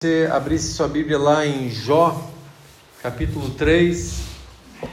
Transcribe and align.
você 0.00 0.28
abrisse 0.30 0.74
sua 0.74 0.86
Bíblia 0.86 1.18
lá 1.18 1.44
em 1.44 1.68
Jó, 1.68 2.30
capítulo 3.02 3.50
3, 3.50 4.20
a 4.80 4.86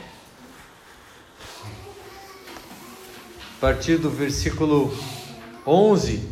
partir 3.61 3.99
do 3.99 4.09
versículo 4.09 4.91
11. 5.63 6.27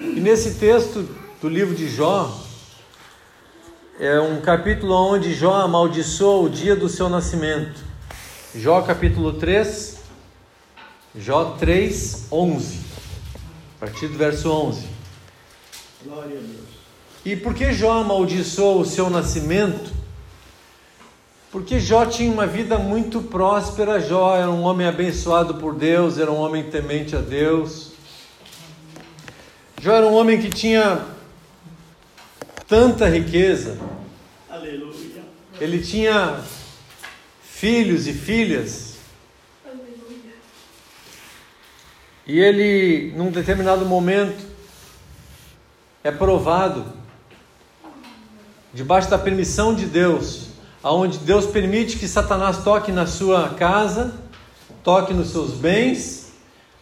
E 0.00 0.20
nesse 0.20 0.54
texto 0.54 1.06
do 1.38 1.50
livro 1.50 1.74
de 1.74 1.86
Jó, 1.86 2.34
é 4.00 4.18
um 4.18 4.40
capítulo 4.40 4.94
onde 4.94 5.34
Jó 5.34 5.56
amaldiçoa 5.56 6.46
o 6.46 6.48
dia 6.48 6.74
do 6.74 6.88
seu 6.88 7.10
nascimento. 7.10 7.78
Jó 8.54 8.80
capítulo 8.80 9.34
3, 9.34 9.98
Jó 11.14 11.56
3, 11.58 12.28
11. 12.32 12.80
A 13.76 13.80
partir 13.80 14.08
do 14.08 14.16
verso 14.16 14.50
11. 14.50 14.93
Glória 16.04 16.38
a 16.38 16.42
Deus. 16.42 16.68
E 17.24 17.34
por 17.34 17.54
que 17.54 17.72
Jó 17.72 18.00
amaldiçoou 18.00 18.80
o 18.80 18.84
seu 18.84 19.08
nascimento? 19.08 19.90
Porque 21.50 21.80
Jó 21.80 22.04
tinha 22.04 22.30
uma 22.30 22.46
vida 22.46 22.78
muito 22.78 23.22
próspera, 23.22 24.00
Jó 24.00 24.36
era 24.36 24.50
um 24.50 24.62
homem 24.64 24.86
abençoado 24.86 25.54
por 25.54 25.74
Deus, 25.74 26.18
era 26.18 26.30
um 26.30 26.36
homem 26.36 26.68
temente 26.68 27.16
a 27.16 27.20
Deus. 27.20 27.92
Jó 29.80 29.92
era 29.92 30.06
um 30.06 30.12
homem 30.12 30.38
que 30.40 30.50
tinha 30.50 31.06
tanta 32.68 33.08
riqueza, 33.08 33.78
Aleluia. 34.50 35.22
ele 35.60 35.80
tinha 35.80 36.40
filhos 37.42 38.06
e 38.06 38.12
filhas. 38.12 38.94
E 42.26 42.40
ele, 42.40 43.12
num 43.16 43.30
determinado 43.30 43.84
momento, 43.84 44.53
é 46.04 46.12
provado 46.12 46.84
debaixo 48.74 49.08
da 49.08 49.16
permissão 49.16 49.74
de 49.74 49.86
Deus, 49.86 50.48
aonde 50.82 51.16
Deus 51.16 51.46
permite 51.46 51.96
que 51.96 52.06
Satanás 52.06 52.58
toque 52.62 52.92
na 52.92 53.06
sua 53.06 53.48
casa, 53.54 54.12
toque 54.82 55.14
nos 55.14 55.30
seus 55.30 55.52
bens, 55.52 56.34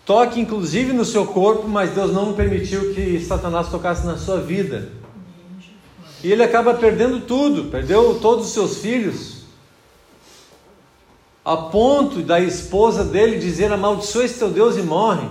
toque 0.05 0.41
inclusive 0.41 0.93
no 0.93 1.05
seu 1.05 1.25
corpo, 1.25 1.69
mas 1.69 1.91
Deus 1.91 2.13
não 2.13 2.33
permitiu 2.33 2.93
que 2.95 3.25
Satanás 3.25 3.69
tocasse 3.69 4.05
na 4.05 4.19
sua 4.19 4.41
vida. 4.41 4.91
E 6.25 6.33
ele 6.33 6.43
acaba 6.43 6.75
perdendo 6.75 7.21
tudo, 7.21 7.71
perdeu 7.71 8.19
todos 8.19 8.47
os 8.47 8.53
seus 8.53 8.79
filhos, 8.79 9.45
a 11.45 11.57
ponto 11.57 12.23
da 12.23 12.41
esposa 12.41 13.05
dele 13.05 13.39
dizer: 13.39 13.73
Amaldiçoa 13.73 14.25
esse 14.25 14.41
teu 14.41 14.51
Deus 14.51 14.77
e 14.77 14.83
morre. 14.83 15.29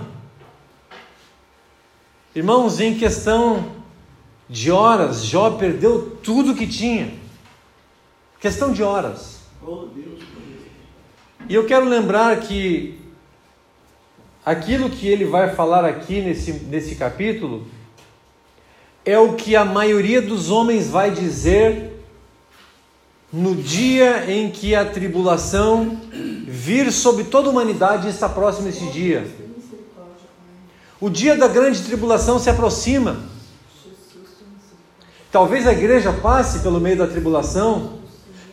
Irmãos, 2.34 2.80
em 2.80 2.94
questão 2.94 3.81
de 4.52 4.70
horas, 4.70 5.24
Jó 5.24 5.52
perdeu 5.52 6.18
tudo 6.22 6.54
que 6.54 6.66
tinha. 6.66 7.14
Questão 8.38 8.70
de 8.70 8.82
horas. 8.82 9.38
E 11.48 11.54
eu 11.54 11.64
quero 11.64 11.86
lembrar 11.86 12.38
que 12.40 13.00
aquilo 14.44 14.90
que 14.90 15.08
ele 15.08 15.24
vai 15.24 15.54
falar 15.54 15.86
aqui 15.86 16.20
nesse, 16.20 16.52
nesse 16.64 16.96
capítulo 16.96 17.66
é 19.06 19.18
o 19.18 19.32
que 19.32 19.56
a 19.56 19.64
maioria 19.64 20.20
dos 20.20 20.50
homens 20.50 20.90
vai 20.90 21.10
dizer 21.10 22.04
no 23.32 23.54
dia 23.54 24.30
em 24.30 24.50
que 24.50 24.74
a 24.74 24.84
tribulação 24.84 25.98
vir 26.46 26.92
sobre 26.92 27.24
toda 27.24 27.48
a 27.48 27.50
humanidade 27.50 28.06
está 28.06 28.28
próximo 28.28 28.68
esse 28.68 28.86
dia. 28.90 29.26
O 31.00 31.08
dia 31.08 31.36
da 31.36 31.48
grande 31.48 31.82
tribulação 31.82 32.38
se 32.38 32.50
aproxima. 32.50 33.31
Talvez 35.32 35.66
a 35.66 35.72
igreja 35.72 36.12
passe 36.12 36.58
pelo 36.58 36.78
meio 36.78 36.98
da 36.98 37.06
tribulação, 37.06 37.94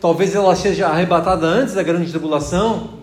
talvez 0.00 0.34
ela 0.34 0.56
seja 0.56 0.88
arrebatada 0.88 1.46
antes 1.46 1.74
da 1.74 1.82
grande 1.82 2.08
tribulação. 2.10 2.94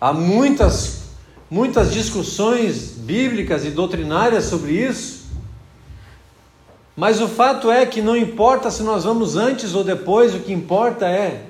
Há 0.00 0.12
muitas, 0.12 1.06
muitas 1.50 1.92
discussões 1.92 2.92
bíblicas 2.96 3.64
e 3.64 3.70
doutrinárias 3.70 4.44
sobre 4.44 4.74
isso. 4.74 5.24
Mas 6.96 7.20
o 7.20 7.26
fato 7.26 7.72
é 7.72 7.84
que 7.84 8.00
não 8.00 8.16
importa 8.16 8.70
se 8.70 8.84
nós 8.84 9.02
vamos 9.02 9.34
antes 9.36 9.74
ou 9.74 9.82
depois, 9.82 10.32
o 10.32 10.38
que 10.38 10.52
importa 10.52 11.04
é 11.08 11.46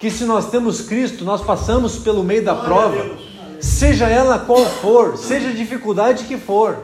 que 0.00 0.10
se 0.10 0.24
nós 0.24 0.50
temos 0.50 0.80
Cristo, 0.80 1.24
nós 1.24 1.40
passamos 1.40 2.00
pelo 2.00 2.24
meio 2.24 2.44
da 2.44 2.56
prova, 2.56 3.16
seja 3.60 4.08
ela 4.08 4.40
qual 4.40 4.66
for, 4.66 5.16
seja 5.16 5.50
a 5.50 5.54
dificuldade 5.54 6.24
que 6.24 6.36
for. 6.36 6.76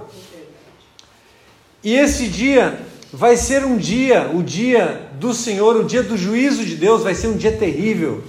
E 1.82 1.92
esse 1.96 2.28
dia 2.28 2.91
vai 3.12 3.36
ser 3.36 3.64
um 3.64 3.76
dia, 3.76 4.30
o 4.30 4.42
dia 4.42 5.10
do 5.20 5.34
Senhor, 5.34 5.76
o 5.76 5.84
dia 5.84 6.02
do 6.02 6.16
juízo 6.16 6.64
de 6.64 6.76
Deus, 6.76 7.02
vai 7.02 7.14
ser 7.14 7.28
um 7.28 7.36
dia 7.36 7.52
terrível. 7.52 8.24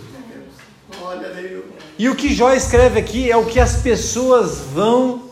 E 1.97 2.09
o 2.09 2.16
que 2.16 2.33
Jó 2.33 2.51
escreve 2.51 2.99
aqui 2.99 3.31
é 3.31 3.38
o 3.38 3.45
que 3.45 3.59
as 3.59 3.77
pessoas 3.77 4.59
vão 4.73 5.29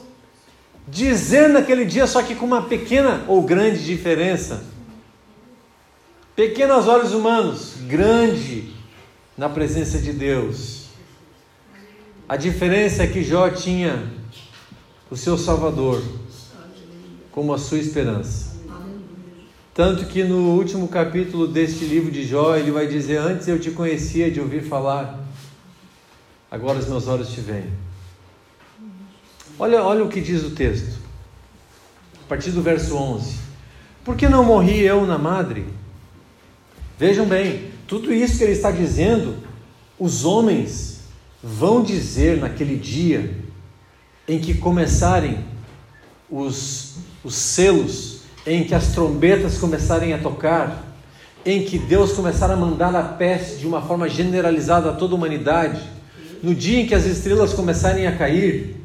dizer 0.88 1.50
naquele 1.50 1.84
dia, 1.84 2.08
só 2.08 2.24
que 2.24 2.34
com 2.34 2.46
uma 2.46 2.64
pequena 2.64 3.26
ou 3.28 3.42
grande 3.42 3.84
diferença. 3.84 4.64
Pequeno 6.36 6.74
aos 6.74 6.88
olhos 6.88 7.14
humanos, 7.14 7.74
grande 7.82 8.74
na 9.38 9.50
presença 9.50 10.00
de 10.00 10.14
Deus. 10.14 10.86
A 12.28 12.38
diferença 12.38 13.04
é 13.04 13.08
que 13.08 13.22
Jó 13.22 13.50
tinha 13.50 14.10
o 15.10 15.18
seu 15.18 15.38
Salvador 15.38 16.02
como 17.32 17.54
a 17.54 17.58
sua 17.58 17.80
esperança. 17.80 18.51
Tanto 19.74 20.06
que 20.06 20.24
no 20.24 20.58
último 20.58 20.88
capítulo 20.90 21.48
deste 21.48 21.86
livro 21.86 22.12
de 22.12 22.28
Jó, 22.28 22.58
ele 22.58 22.72
vai 22.72 22.88
dizer: 22.88 23.18
Antes 23.18 23.48
eu 23.48 23.58
te 23.58 23.72
conhecia 23.72 24.30
de 24.30 24.40
ouvir 24.40 24.64
falar, 24.64 25.18
agora 26.50 26.78
os 26.78 26.88
meus 26.88 27.08
olhos 27.08 27.32
te 27.32 27.40
veem. 27.40 27.72
Olha, 29.58 29.82
olha 29.82 30.04
o 30.04 30.10
que 30.10 30.20
diz 30.20 30.44
o 30.44 30.52
texto, 30.52 31.00
a 32.26 32.28
partir 32.28 32.52
do 32.52 32.62
verso 32.62 32.96
11: 32.98 33.38
Por 34.04 34.18
que 34.18 34.28
não 34.28 34.44
morri 34.44 34.82
eu 34.82 35.06
na 35.06 35.18
madre? 35.18 35.66
Vejam 37.00 37.26
bem, 37.26 37.72
tudo 37.88 38.14
isso 38.14 38.38
que 38.38 38.44
ele 38.44 38.52
está 38.52 38.72
dizendo, 38.72 39.38
os 39.98 40.26
homens 40.26 41.00
vão 41.42 41.82
dizer 41.82 42.38
naquele 42.38 42.76
dia 42.76 43.38
em 44.28 44.38
que 44.38 44.54
começarem 44.54 45.46
os, 46.30 46.96
os 47.24 47.36
selos 47.36 48.11
em 48.46 48.64
que 48.64 48.74
as 48.74 48.88
trombetas 48.88 49.58
começarem 49.58 50.14
a 50.14 50.18
tocar, 50.18 50.84
em 51.46 51.64
que 51.64 51.78
Deus 51.78 52.14
começar 52.14 52.52
a 52.52 52.56
mandar 52.56 52.96
a 52.96 53.04
peste 53.04 53.58
de 53.58 53.68
uma 53.68 53.82
forma 53.82 54.08
generalizada 54.08 54.90
a 54.90 54.94
toda 54.94 55.14
a 55.14 55.18
humanidade, 55.18 55.82
no 56.42 56.56
dia 56.56 56.82
em 56.82 56.88
que 56.88 56.96
as 56.96 57.06
estrelas 57.06 57.54
começarem 57.54 58.08
a 58.08 58.16
cair, 58.16 58.76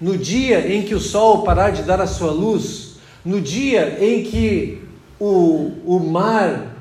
no 0.00 0.16
dia 0.16 0.72
em 0.72 0.82
que 0.82 0.94
o 0.94 1.00
sol 1.00 1.42
parar 1.42 1.70
de 1.70 1.82
dar 1.82 2.00
a 2.00 2.06
sua 2.06 2.30
luz, 2.30 2.96
no 3.24 3.40
dia 3.40 3.98
em 4.00 4.22
que 4.24 4.82
o, 5.18 5.72
o 5.84 6.00
mar 6.00 6.76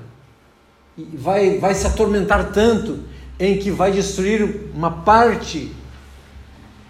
vai, 1.13 1.57
vai 1.57 1.73
se 1.73 1.87
atormentar 1.87 2.51
tanto, 2.51 2.99
em 3.39 3.57
que 3.57 3.71
vai 3.71 3.91
destruir 3.91 4.71
uma 4.73 4.91
parte 4.91 5.71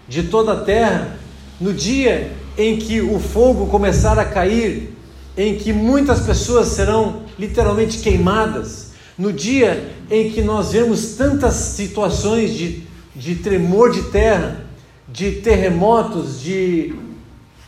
de 0.08 0.24
toda 0.24 0.52
a 0.52 0.64
terra, 0.64 1.16
no 1.60 1.72
dia 1.72 2.32
em 2.56 2.76
que 2.76 3.00
o 3.00 3.18
fogo 3.18 3.66
começar 3.66 4.18
a 4.18 4.24
cair 4.24 4.97
em 5.38 5.54
que 5.54 5.72
muitas 5.72 6.18
pessoas 6.18 6.66
serão 6.66 7.22
literalmente 7.38 7.98
queimadas, 7.98 8.88
no 9.16 9.32
dia 9.32 9.88
em 10.10 10.32
que 10.32 10.42
nós 10.42 10.72
vemos 10.72 11.14
tantas 11.14 11.54
situações 11.54 12.52
de, 12.52 12.82
de 13.14 13.36
tremor 13.36 13.92
de 13.92 14.02
terra, 14.10 14.64
de 15.08 15.30
terremotos, 15.30 16.40
de 16.40 16.92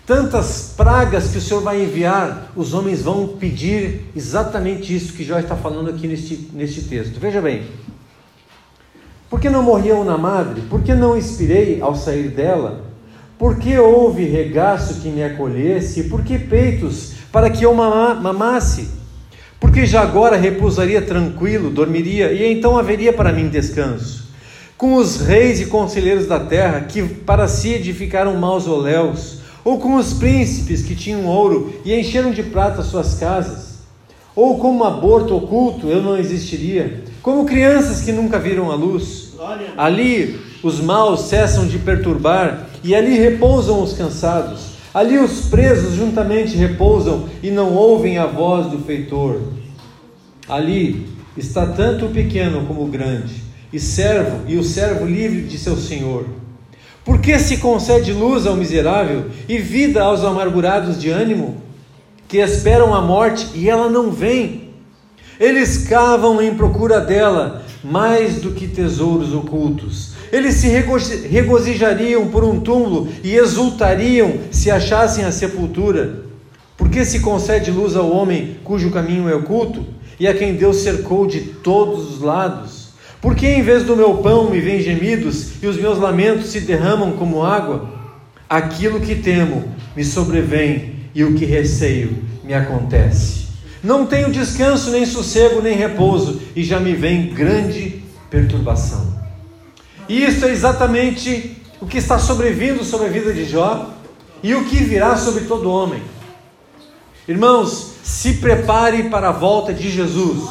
tantas 0.04 0.74
pragas 0.76 1.28
que 1.28 1.38
o 1.38 1.40
Senhor 1.40 1.62
vai 1.62 1.84
enviar, 1.84 2.50
os 2.56 2.74
homens 2.74 3.02
vão 3.02 3.28
pedir 3.28 4.00
exatamente 4.16 4.92
isso 4.94 5.12
que 5.12 5.22
Jó 5.22 5.38
está 5.38 5.54
falando 5.54 5.90
aqui 5.90 6.08
neste, 6.08 6.50
neste 6.52 6.82
texto. 6.82 7.20
Veja 7.20 7.40
bem. 7.40 7.62
Por 9.28 9.38
que 9.38 9.48
não 9.48 9.62
morriam 9.62 10.04
na 10.04 10.18
madre? 10.18 10.62
Por 10.62 10.82
que 10.82 10.92
não 10.92 11.16
expirei 11.16 11.80
ao 11.80 11.94
sair 11.94 12.30
dela? 12.30 12.84
Por 13.38 13.58
que 13.60 13.78
houve 13.78 14.24
regaço 14.24 15.00
que 15.00 15.08
me 15.08 15.22
acolhesse? 15.22 16.04
Por 16.04 16.24
que 16.24 16.36
peitos 16.36 17.19
para 17.32 17.50
que 17.50 17.64
eu 17.64 17.74
mamasse, 17.74 18.88
porque 19.58 19.86
já 19.86 20.02
agora 20.02 20.36
repousaria 20.36 21.02
tranquilo, 21.02 21.70
dormiria, 21.70 22.32
e 22.32 22.52
então 22.52 22.78
haveria 22.78 23.12
para 23.12 23.32
mim 23.32 23.48
descanso. 23.48 24.30
Com 24.76 24.94
os 24.94 25.20
reis 25.20 25.60
e 25.60 25.66
conselheiros 25.66 26.26
da 26.26 26.40
terra, 26.40 26.80
que 26.80 27.02
para 27.02 27.46
si 27.46 27.74
edificaram 27.74 28.36
mausoléus, 28.36 29.40
ou 29.62 29.78
com 29.78 29.96
os 29.96 30.14
príncipes 30.14 30.82
que 30.82 30.96
tinham 30.96 31.26
ouro 31.26 31.74
e 31.84 31.94
encheram 31.94 32.32
de 32.32 32.42
prata 32.42 32.82
suas 32.82 33.14
casas, 33.14 33.80
ou 34.34 34.58
como 34.58 34.84
aborto 34.84 35.36
oculto, 35.36 35.88
eu 35.88 36.02
não 36.02 36.16
existiria, 36.16 37.04
como 37.20 37.44
crianças 37.44 38.00
que 38.00 38.10
nunca 38.10 38.38
viram 38.38 38.70
a 38.70 38.74
luz. 38.74 39.34
Ali 39.76 40.40
os 40.62 40.80
maus 40.80 41.22
cessam 41.22 41.66
de 41.66 41.78
perturbar, 41.78 42.66
e 42.82 42.94
ali 42.94 43.18
repousam 43.18 43.82
os 43.82 43.92
cansados 43.92 44.69
Ali 44.92 45.18
os 45.18 45.46
presos 45.46 45.94
juntamente 45.94 46.56
repousam 46.56 47.28
e 47.42 47.50
não 47.50 47.74
ouvem 47.74 48.18
a 48.18 48.26
voz 48.26 48.66
do 48.66 48.78
feitor. 48.80 49.40
Ali 50.48 51.06
está 51.36 51.64
tanto 51.66 52.06
o 52.06 52.10
pequeno 52.10 52.66
como 52.66 52.82
o 52.82 52.88
grande, 52.88 53.34
e 53.72 53.78
servo 53.78 54.40
e 54.48 54.56
o 54.56 54.64
servo 54.64 55.06
livre 55.06 55.42
de 55.42 55.56
seu 55.56 55.76
senhor. 55.76 56.26
Por 57.04 57.20
que 57.20 57.38
se 57.38 57.58
concede 57.58 58.12
luz 58.12 58.46
ao 58.46 58.56
miserável 58.56 59.26
e 59.48 59.58
vida 59.58 60.02
aos 60.02 60.24
amargurados 60.24 61.00
de 61.00 61.08
ânimo, 61.08 61.62
que 62.26 62.38
esperam 62.38 62.92
a 62.92 63.00
morte 63.00 63.46
e 63.54 63.70
ela 63.70 63.88
não 63.88 64.10
vem? 64.10 64.70
Eles 65.38 65.88
cavam 65.88 66.42
em 66.42 66.54
procura 66.54 67.00
dela 67.00 67.64
mais 67.82 68.40
do 68.40 68.52
que 68.52 68.68
tesouros 68.68 69.32
ocultos. 69.32 70.09
Eles 70.32 70.54
se 70.54 70.68
regozijariam 70.68 72.28
por 72.28 72.44
um 72.44 72.60
túmulo 72.60 73.08
e 73.24 73.34
exultariam 73.34 74.34
se 74.50 74.70
achassem 74.70 75.24
a 75.24 75.32
sepultura. 75.32 76.24
Porque 76.76 77.04
se 77.04 77.20
concede 77.20 77.70
luz 77.70 77.96
ao 77.96 78.10
homem 78.10 78.56
cujo 78.64 78.90
caminho 78.90 79.28
é 79.28 79.34
oculto 79.34 79.84
e 80.18 80.26
a 80.26 80.34
quem 80.34 80.54
Deus 80.54 80.78
cercou 80.78 81.26
de 81.26 81.40
todos 81.40 82.10
os 82.10 82.20
lados? 82.20 82.90
Porque 83.20 83.46
em 83.46 83.62
vez 83.62 83.84
do 83.84 83.96
meu 83.96 84.18
pão 84.18 84.50
me 84.50 84.60
vêm 84.60 84.80
gemidos 84.80 85.62
e 85.62 85.66
os 85.66 85.76
meus 85.76 85.98
lamentos 85.98 86.46
se 86.46 86.60
derramam 86.60 87.12
como 87.12 87.42
água? 87.42 87.90
Aquilo 88.48 89.00
que 89.00 89.14
temo 89.14 89.64
me 89.94 90.04
sobrevém 90.04 90.94
e 91.14 91.22
o 91.24 91.34
que 91.34 91.44
receio 91.44 92.16
me 92.42 92.54
acontece. 92.54 93.48
Não 93.82 94.06
tenho 94.06 94.30
descanso, 94.30 94.90
nem 94.90 95.06
sossego, 95.06 95.62
nem 95.62 95.76
repouso, 95.76 96.40
e 96.54 96.62
já 96.62 96.78
me 96.78 96.92
vem 96.92 97.32
grande 97.32 98.02
perturbação. 98.30 99.09
E 100.10 100.24
isso 100.24 100.44
é 100.44 100.50
exatamente 100.50 101.56
o 101.80 101.86
que 101.86 101.98
está 101.98 102.18
sobrevindo 102.18 102.82
sobre 102.82 103.06
a 103.06 103.10
vida 103.10 103.32
de 103.32 103.44
Jó 103.44 103.90
e 104.42 104.56
o 104.56 104.64
que 104.64 104.78
virá 104.78 105.16
sobre 105.16 105.44
todo 105.44 105.70
homem. 105.70 106.02
Irmãos, 107.28 107.92
se 108.02 108.34
prepare 108.34 109.04
para 109.04 109.28
a 109.28 109.32
volta 109.32 109.72
de 109.72 109.88
Jesus. 109.88 110.50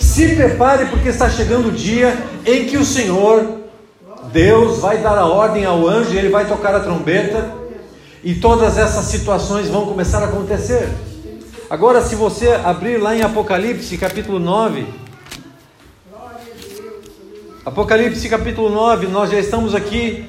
Se 0.00 0.34
prepare 0.34 0.86
porque 0.86 1.10
está 1.10 1.30
chegando 1.30 1.68
o 1.68 1.70
dia 1.70 2.12
em 2.44 2.66
que 2.66 2.76
o 2.76 2.84
Senhor, 2.84 3.46
Deus, 4.32 4.80
vai 4.80 4.98
dar 4.98 5.16
a 5.16 5.26
ordem 5.26 5.64
ao 5.64 5.86
anjo, 5.86 6.18
ele 6.18 6.28
vai 6.28 6.48
tocar 6.48 6.74
a 6.74 6.80
trombeta 6.80 7.54
e 8.24 8.34
todas 8.34 8.76
essas 8.76 9.04
situações 9.04 9.68
vão 9.68 9.86
começar 9.86 10.24
a 10.24 10.26
acontecer. 10.26 10.88
Agora, 11.70 12.02
se 12.02 12.16
você 12.16 12.48
abrir 12.64 12.96
lá 12.96 13.14
em 13.14 13.22
Apocalipse 13.22 13.96
capítulo 13.96 14.40
9, 14.40 15.05
Apocalipse 17.66 18.28
capítulo 18.28 18.70
9, 18.70 19.08
nós 19.08 19.28
já 19.28 19.40
estamos 19.40 19.74
aqui. 19.74 20.24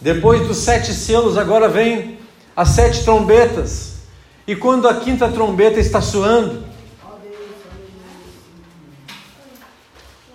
Depois 0.00 0.48
dos 0.48 0.56
sete 0.56 0.94
selos, 0.94 1.36
agora 1.36 1.68
vem 1.68 2.16
as 2.56 2.70
sete 2.70 3.04
trombetas. 3.04 3.98
E 4.46 4.56
quando 4.56 4.88
a 4.88 4.94
quinta 4.94 5.28
trombeta 5.28 5.78
está 5.78 6.00
soando, 6.00 6.64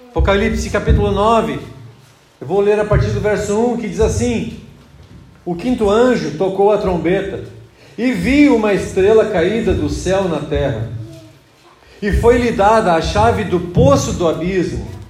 Apocalipse 0.10 0.70
capítulo 0.70 1.12
9, 1.12 1.60
eu 2.40 2.46
vou 2.46 2.62
ler 2.62 2.80
a 2.80 2.86
partir 2.86 3.10
do 3.10 3.20
verso 3.20 3.58
1 3.58 3.78
que 3.78 3.90
diz 3.90 4.00
assim: 4.00 4.60
O 5.44 5.56
quinto 5.56 5.90
anjo 5.90 6.38
tocou 6.38 6.72
a 6.72 6.78
trombeta, 6.78 7.46
e 7.98 8.12
vi 8.12 8.48
uma 8.48 8.76
estrela 8.76 9.26
caída 9.26 9.74
do 9.74 9.90
céu 9.90 10.26
na 10.26 10.42
terra, 10.42 10.92
e 12.00 12.12
foi-lhe 12.12 12.52
dada 12.52 12.94
a 12.94 13.02
chave 13.02 13.44
do 13.44 13.60
poço 13.60 14.14
do 14.14 14.28
abismo. 14.28 15.01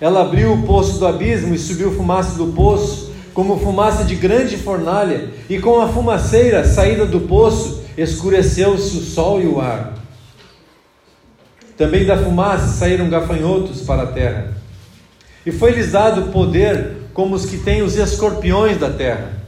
Ela 0.00 0.22
abriu 0.22 0.54
o 0.54 0.62
poço 0.62 0.98
do 0.98 1.06
abismo 1.06 1.54
e 1.54 1.58
subiu 1.58 1.94
fumaça 1.94 2.38
do 2.38 2.46
poço, 2.52 3.12
como 3.34 3.58
fumaça 3.58 4.02
de 4.02 4.14
grande 4.14 4.56
fornalha, 4.56 5.28
e 5.48 5.58
com 5.58 5.80
a 5.80 5.88
fumaceira 5.88 6.64
saída 6.64 7.04
do 7.04 7.20
poço, 7.20 7.82
escureceu-se 7.96 8.96
o 8.96 9.02
sol 9.02 9.42
e 9.42 9.46
o 9.46 9.60
ar. 9.60 9.94
Também 11.76 12.04
da 12.04 12.16
fumaça 12.16 12.68
saíram 12.68 13.08
gafanhotos 13.08 13.82
para 13.82 14.02
a 14.04 14.06
terra. 14.06 14.54
E 15.44 15.52
foi-lhes 15.52 15.92
dado 15.92 16.30
poder 16.32 16.96
como 17.12 17.34
os 17.34 17.44
que 17.44 17.58
têm 17.58 17.82
os 17.82 17.96
escorpiões 17.96 18.78
da 18.78 18.90
terra. 18.90 19.40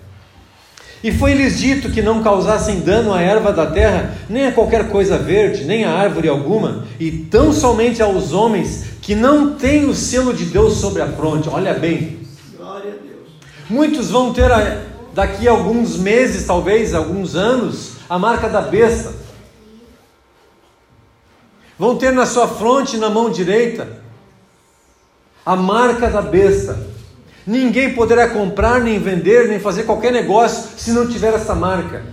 E 1.02 1.10
foi-lhes 1.10 1.58
dito 1.58 1.90
que 1.90 2.00
não 2.00 2.22
causassem 2.22 2.80
dano 2.80 3.12
à 3.12 3.20
erva 3.20 3.52
da 3.52 3.66
terra, 3.66 4.14
nem 4.28 4.46
a 4.46 4.52
qualquer 4.52 4.88
coisa 4.88 5.18
verde, 5.18 5.64
nem 5.64 5.84
a 5.84 5.92
árvore 5.92 6.28
alguma, 6.28 6.86
e 7.00 7.10
tão 7.10 7.52
somente 7.52 8.00
aos 8.00 8.32
homens 8.32 8.91
que 9.02 9.16
não 9.16 9.56
têm 9.56 9.86
o 9.86 9.94
selo 9.94 10.32
de 10.32 10.44
Deus 10.44 10.74
sobre 10.74 11.02
a 11.02 11.08
fronte. 11.08 11.48
Olha 11.48 11.74
bem. 11.74 12.20
Glória 12.56 12.92
a 12.92 13.04
Deus. 13.04 13.28
Muitos 13.68 14.10
vão 14.10 14.32
ter 14.32 14.48
daqui 15.12 15.48
a 15.48 15.50
alguns 15.50 15.96
meses, 15.96 16.46
talvez 16.46 16.94
alguns 16.94 17.34
anos, 17.34 17.94
a 18.08 18.16
marca 18.16 18.48
da 18.48 18.62
besta. 18.62 19.12
Vão 21.76 21.98
ter 21.98 22.12
na 22.12 22.24
sua 22.24 22.46
fronte, 22.46 22.96
na 22.96 23.10
mão 23.10 23.28
direita, 23.28 24.00
a 25.44 25.56
marca 25.56 26.08
da 26.08 26.22
besta. 26.22 26.78
Ninguém 27.44 27.94
poderá 27.94 28.28
comprar, 28.28 28.80
nem 28.80 29.00
vender, 29.00 29.48
nem 29.48 29.58
fazer 29.58 29.82
qualquer 29.82 30.12
negócio 30.12 30.78
se 30.78 30.92
não 30.92 31.08
tiver 31.08 31.34
essa 31.34 31.56
marca. 31.56 32.04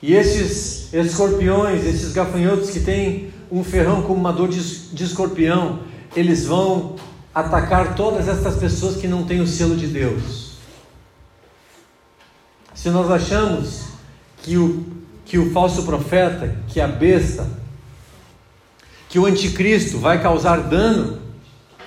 E 0.00 0.14
esses 0.14 0.94
escorpiões, 0.94 1.84
esses 1.84 2.12
gafanhotos 2.12 2.70
que 2.70 2.78
têm 2.78 3.33
um 3.54 3.62
ferrão 3.62 4.02
como 4.02 4.18
uma 4.18 4.32
dor 4.32 4.48
de, 4.48 4.60
de 4.60 5.04
escorpião, 5.04 5.78
eles 6.16 6.44
vão 6.44 6.96
atacar 7.32 7.94
todas 7.94 8.26
essas 8.26 8.56
pessoas 8.56 8.96
que 8.96 9.06
não 9.06 9.22
têm 9.22 9.40
o 9.40 9.46
selo 9.46 9.76
de 9.76 9.86
Deus. 9.86 10.54
Se 12.74 12.90
nós 12.90 13.08
achamos 13.12 13.84
que 14.42 14.56
o, 14.56 14.84
que 15.24 15.38
o 15.38 15.52
falso 15.52 15.84
profeta, 15.84 16.56
que 16.66 16.80
a 16.80 16.88
besta, 16.88 17.48
que 19.08 19.20
o 19.20 19.24
anticristo 19.26 19.98
vai 19.98 20.20
causar 20.20 20.62
dano, 20.62 21.20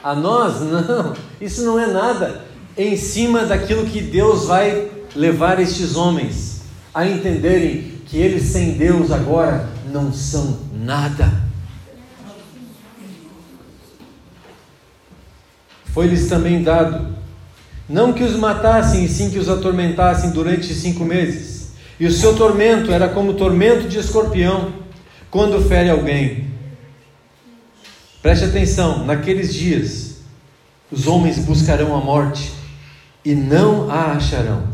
a 0.01 0.15
nós, 0.15 0.61
não, 0.71 1.13
isso 1.41 1.65
não 1.65 1.77
é 1.77 1.87
nada 1.87 2.45
em 2.77 2.95
cima 2.95 3.45
daquilo 3.45 3.85
que 3.85 3.99
Deus 3.99 4.45
vai 4.45 4.89
levar 5.13 5.59
estes 5.59 5.97
homens 5.97 6.61
a 6.93 7.05
entenderem 7.05 7.99
que 8.05 8.17
eles 8.17 8.43
sem 8.43 8.71
Deus 8.71 9.11
agora 9.11 9.67
não 9.91 10.13
são 10.13 10.59
nada. 10.71 11.46
Foi-lhes 15.97 16.29
também 16.29 16.61
dado, 16.61 17.07
não 17.89 18.13
que 18.13 18.23
os 18.23 18.35
matassem, 18.35 19.03
e 19.03 19.09
sim 19.09 19.31
que 19.31 19.39
os 19.39 19.49
atormentassem 19.49 20.29
durante 20.29 20.71
cinco 20.75 21.03
meses. 21.03 21.71
E 21.99 22.05
o 22.05 22.11
seu 22.11 22.35
tormento 22.35 22.91
era 22.91 23.09
como 23.09 23.31
o 23.31 23.33
tormento 23.33 23.87
de 23.87 23.97
escorpião 23.97 24.73
quando 25.31 25.59
fere 25.67 25.89
alguém. 25.89 26.51
Preste 28.21 28.45
atenção, 28.45 29.05
naqueles 29.05 29.51
dias 29.51 30.17
os 30.91 31.07
homens 31.07 31.39
buscarão 31.39 31.95
a 31.95 31.99
morte 31.99 32.51
e 33.25 33.33
não 33.33 33.89
a 33.89 34.11
acharão. 34.11 34.67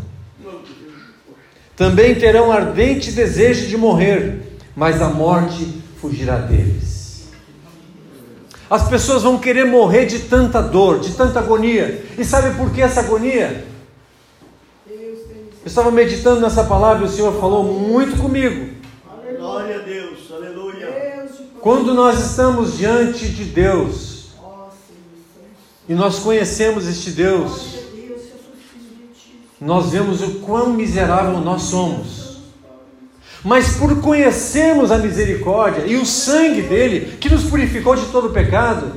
Também 1.74 2.16
terão 2.16 2.52
ardente 2.52 3.14
desejo 3.14 3.70
de 3.70 3.78
morrer, 3.78 4.58
mas 4.76 5.02
a 5.02 5.08
morte 5.08 5.82
fugirá 6.02 6.36
deles. 6.36 6.93
As 8.70 8.88
pessoas 8.88 9.24
vão 9.24 9.38
querer 9.38 9.66
morrer 9.66 10.06
de 10.06 10.20
tanta 10.20 10.62
dor, 10.62 11.00
de 11.00 11.14
tanta 11.14 11.40
agonia. 11.40 12.06
E 12.18 12.24
sabe 12.24 12.56
por 12.58 12.72
que 12.72 12.82
essa 12.82 13.02
agonia? 13.02 13.66
Eu 14.88 15.68
estava 15.68 15.92
meditando 15.92 16.42
nessa 16.42 16.64
palavra 16.64 17.06
e 17.06 17.08
o 17.08 17.12
Senhor 17.12 17.40
falou 17.40 17.64
muito 17.64 18.22
comigo. 18.22 18.74
Glória 19.38 19.78
a 19.78 19.80
Deus, 19.80 20.32
aleluia. 20.32 21.30
Quando 21.62 21.94
nós 21.94 22.20
estamos 22.20 22.78
diante 22.78 23.30
de 23.30 23.46
Deus 23.46 24.34
e 25.88 25.94
nós 25.94 26.20
conhecemos 26.20 26.88
este 26.88 27.12
Deus, 27.12 27.74
nós 29.60 29.92
vemos 29.92 30.22
o 30.22 30.40
quão 30.40 30.72
miserável 30.72 31.40
nós 31.40 31.64
somos. 31.64 32.23
Mas 33.44 33.76
por 33.76 34.00
conhecermos 34.00 34.92
a 34.92 34.98
misericórdia 34.98 35.86
e 35.86 35.98
o 35.98 36.06
sangue 36.06 36.62
dele, 36.62 37.18
que 37.20 37.30
nos 37.30 37.44
purificou 37.44 37.96
de 37.96 38.06
todo 38.06 38.30
pecado, 38.30 38.94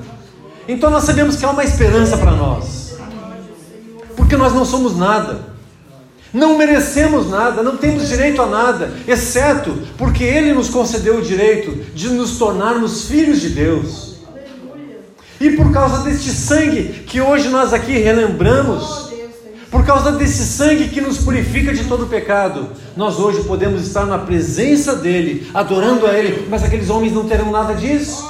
então 0.68 0.90
nós 0.90 1.04
sabemos 1.04 1.36
que 1.36 1.44
há 1.44 1.50
uma 1.50 1.64
esperança 1.64 2.16
para 2.16 2.30
nós. 2.30 2.96
Porque 4.16 4.36
nós 4.36 4.52
não 4.52 4.64
somos 4.64 4.96
nada. 4.96 5.56
Não 6.32 6.58
merecemos 6.58 7.30
nada, 7.30 7.62
não 7.62 7.76
temos 7.76 8.08
direito 8.08 8.42
a 8.42 8.46
nada, 8.46 8.92
exceto 9.08 9.74
porque 9.96 10.22
Ele 10.22 10.52
nos 10.52 10.68
concedeu 10.68 11.16
o 11.18 11.22
direito 11.22 11.72
de 11.94 12.10
nos 12.10 12.36
tornarmos 12.36 13.08
filhos 13.08 13.40
de 13.40 13.50
Deus. 13.50 14.16
E 15.40 15.50
por 15.50 15.72
causa 15.72 16.02
deste 16.02 16.30
sangue 16.30 17.04
que 17.06 17.20
hoje 17.20 17.48
nós 17.48 17.72
aqui 17.72 17.92
relembramos, 17.92 19.05
por 19.76 19.84
causa 19.84 20.10
desse 20.12 20.42
sangue 20.42 20.88
que 20.88 21.02
nos 21.02 21.18
purifica 21.18 21.70
de 21.74 21.84
todo 21.84 22.06
pecado, 22.06 22.70
nós 22.96 23.18
hoje 23.18 23.44
podemos 23.44 23.86
estar 23.86 24.06
na 24.06 24.16
presença 24.16 24.96
dele, 24.96 25.50
adorando 25.52 26.06
a 26.06 26.18
ele, 26.18 26.46
mas 26.48 26.64
aqueles 26.64 26.88
homens 26.88 27.12
não 27.12 27.28
terão 27.28 27.50
nada 27.50 27.74
disso. 27.74 28.26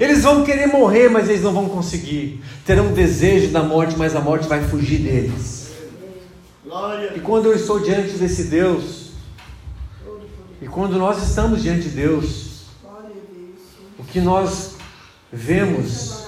Eles 0.00 0.24
vão 0.24 0.42
querer 0.42 0.66
morrer, 0.66 1.08
mas 1.08 1.28
eles 1.28 1.42
não 1.42 1.52
vão 1.52 1.68
conseguir. 1.68 2.42
Terão 2.66 2.92
desejo 2.92 3.52
da 3.52 3.62
morte, 3.62 3.96
mas 3.96 4.16
a 4.16 4.20
morte 4.20 4.48
vai 4.48 4.64
fugir 4.64 4.98
deles. 4.98 5.70
E 7.14 7.20
quando 7.20 7.46
eu 7.46 7.54
estou 7.54 7.78
diante 7.78 8.18
desse 8.18 8.44
Deus, 8.44 9.12
e 10.60 10.66
quando 10.66 10.98
nós 10.98 11.22
estamos 11.22 11.62
diante 11.62 11.82
de 11.82 11.90
Deus, 11.90 12.64
o 13.96 14.02
que 14.02 14.20
nós 14.20 14.72
vemos 15.32 16.26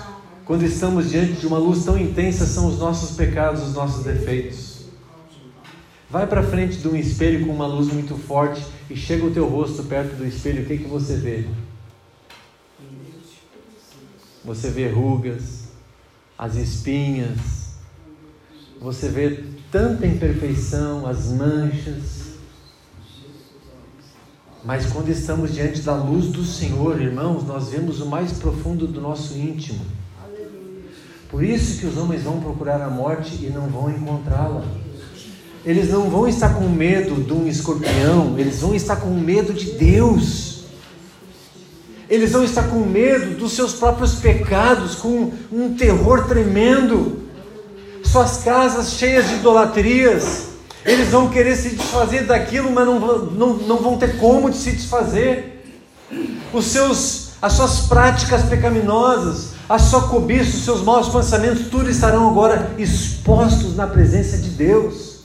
quando 0.50 0.64
estamos 0.64 1.09
diante 1.09 1.35
de 1.35 1.47
uma 1.47 1.59
luz 1.59 1.85
tão 1.85 1.97
intensa 1.97 2.45
são 2.45 2.66
os 2.66 2.76
nossos 2.76 3.16
pecados, 3.16 3.62
os 3.62 3.73
nossos 3.73 4.02
defeitos. 4.02 4.80
Vai 6.11 6.26
para 6.26 6.42
frente 6.42 6.78
de 6.78 6.88
um 6.88 6.97
espelho 6.97 7.47
com 7.47 7.52
uma 7.52 7.69
luz 7.69 7.87
muito 7.87 8.16
forte 8.16 8.61
e 8.90 8.97
chega 8.97 9.25
o 9.25 9.30
teu 9.30 9.47
rosto 9.47 9.85
perto 9.85 10.16
do 10.16 10.26
espelho, 10.26 10.64
o 10.64 10.66
que, 10.66 10.78
que 10.78 10.88
você 10.88 11.19
vê? 11.19 11.47
Você 14.45 14.71
vê 14.71 14.88
rugas, 14.88 15.69
as 16.37 16.57
espinhas, 16.57 17.76
você 18.80 19.09
vê 19.09 19.45
tanta 19.71 20.04
imperfeição, 20.04 21.07
as 21.07 21.28
manchas. 21.28 22.30
Mas 24.64 24.87
quando 24.87 25.11
estamos 25.11 25.54
diante 25.54 25.83
da 25.83 25.95
luz 25.95 26.26
do 26.26 26.45
Senhor, 26.45 27.00
irmãos, 27.00 27.47
nós 27.47 27.69
vemos 27.69 28.00
o 28.00 28.07
mais 28.07 28.33
profundo 28.33 28.88
do 28.88 29.00
nosso 29.00 29.38
íntimo. 29.38 30.00
Por 31.30 31.44
isso 31.44 31.78
que 31.78 31.87
os 31.87 31.96
homens 31.96 32.22
vão 32.22 32.40
procurar 32.40 32.82
a 32.82 32.90
morte 32.90 33.34
e 33.40 33.50
não 33.50 33.68
vão 33.68 33.88
encontrá-la. 33.88 34.64
Eles 35.64 35.88
não 35.90 36.10
vão 36.10 36.26
estar 36.26 36.54
com 36.54 36.68
medo 36.68 37.22
de 37.22 37.32
um 37.32 37.46
escorpião, 37.46 38.37
eles 38.38 38.60
vão 38.60 38.75
estar 38.75 38.96
com 38.96 39.10
medo 39.10 39.52
de 39.52 39.72
Deus. 39.72 40.64
Eles 42.08 42.32
vão 42.32 42.42
estar 42.42 42.64
com 42.64 42.80
medo 42.80 43.37
dos 43.37 43.52
seus 43.52 43.75
próprios 43.75 44.16
pecados, 44.16 44.96
com 44.96 45.30
um 45.52 45.75
terror 45.75 46.26
tremendo. 46.26 47.20
Suas 48.02 48.38
casas 48.38 48.94
cheias 48.94 49.28
de 49.28 49.34
idolatrias. 49.34 50.49
Eles 50.84 51.08
vão 51.10 51.28
querer 51.28 51.54
se 51.54 51.76
desfazer 51.76 52.25
daquilo, 52.25 52.72
mas 52.72 52.84
não, 52.87 52.99
não, 52.99 53.54
não 53.54 53.76
vão 53.76 53.96
ter 53.96 54.16
como 54.16 54.50
de 54.50 54.56
se 54.56 54.72
desfazer. 54.72 55.62
Os 56.52 56.64
seus, 56.64 57.34
as 57.40 57.52
suas 57.52 57.82
práticas 57.82 58.42
pecaminosas, 58.42 59.59
a 59.70 59.78
sua 59.78 60.08
cobiça, 60.08 60.56
os 60.56 60.64
seus 60.64 60.82
maus 60.82 61.08
pensamentos, 61.10 61.68
tudo 61.68 61.88
estarão 61.88 62.28
agora 62.28 62.72
expostos 62.76 63.76
na 63.76 63.86
presença 63.86 64.36
de 64.36 64.50
Deus. 64.50 65.20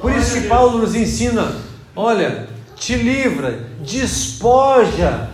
Por 0.00 0.10
isso 0.10 0.34
que 0.34 0.48
Paulo 0.48 0.78
nos 0.78 0.92
ensina: 0.92 1.54
olha, 1.94 2.48
te 2.74 2.96
livra, 2.96 3.68
despoja 3.80 5.30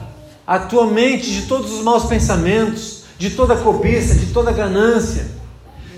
a 0.47 0.59
tua 0.59 0.89
mente 0.89 1.33
de 1.33 1.47
todos 1.47 1.73
os 1.73 1.83
maus 1.83 2.05
pensamentos, 2.05 3.05
de 3.17 3.31
toda 3.31 3.57
cobiça, 3.57 4.15
de 4.15 4.27
toda 4.27 4.53
ganância. 4.53 5.27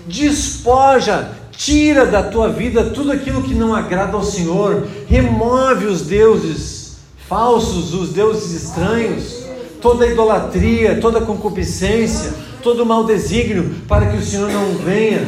Despoja, 0.07 1.31
tira 1.51 2.05
da 2.05 2.23
tua 2.23 2.47
vida 2.47 2.91
tudo 2.91 3.11
aquilo 3.11 3.43
que 3.43 3.53
não 3.53 3.75
agrada 3.75 4.15
ao 4.15 4.23
Senhor, 4.23 4.87
remove 5.05 5.87
os 5.87 6.03
deuses 6.03 6.95
falsos, 7.27 7.93
os 7.93 8.13
deuses 8.13 8.63
estranhos, 8.63 9.40
toda 9.81 10.07
idolatria, 10.07 10.99
toda 11.01 11.21
concupiscência, 11.21 12.33
todo 12.61 12.85
mau 12.85 13.03
desígnio, 13.03 13.75
para 13.87 14.07
que 14.07 14.17
o 14.17 14.21
Senhor 14.21 14.49
não 14.51 14.75
venha 14.75 15.27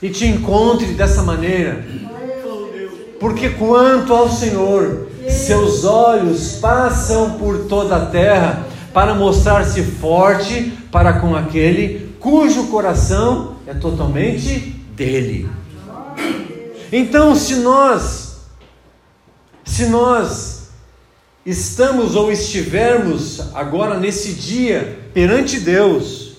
e 0.00 0.10
te 0.10 0.26
encontre 0.26 0.88
dessa 0.88 1.22
maneira. 1.22 1.84
Porque 3.18 3.50
quanto 3.50 4.12
ao 4.12 4.28
Senhor, 4.28 5.08
seus 5.28 5.84
olhos 5.84 6.54
passam 6.54 7.32
por 7.32 7.66
toda 7.66 7.96
a 7.96 8.06
terra 8.06 8.66
para 8.92 9.14
mostrar-se 9.14 9.82
forte 9.82 10.72
para 10.90 11.14
com 11.14 11.34
aquele 11.34 12.14
cujo 12.20 12.66
coração 12.66 13.56
é 13.66 13.72
totalmente 13.72 14.58
dele. 14.94 15.48
Então, 16.92 17.34
se 17.34 17.56
nós 17.56 18.22
se 19.64 19.86
nós 19.86 20.61
estamos 21.44 22.14
ou 22.14 22.30
estivermos 22.30 23.40
agora 23.54 23.98
nesse 23.98 24.32
dia 24.34 24.98
perante 25.12 25.58
Deus, 25.58 26.36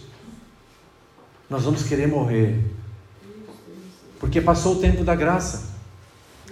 nós 1.50 1.63
vamos 1.63 1.83
querer 1.83 2.07
morrer. 2.07 2.60
Porque 4.19 4.39
passou 4.39 4.75
o 4.75 4.79
tempo 4.79 5.03
da 5.03 5.15
graça. 5.15 5.74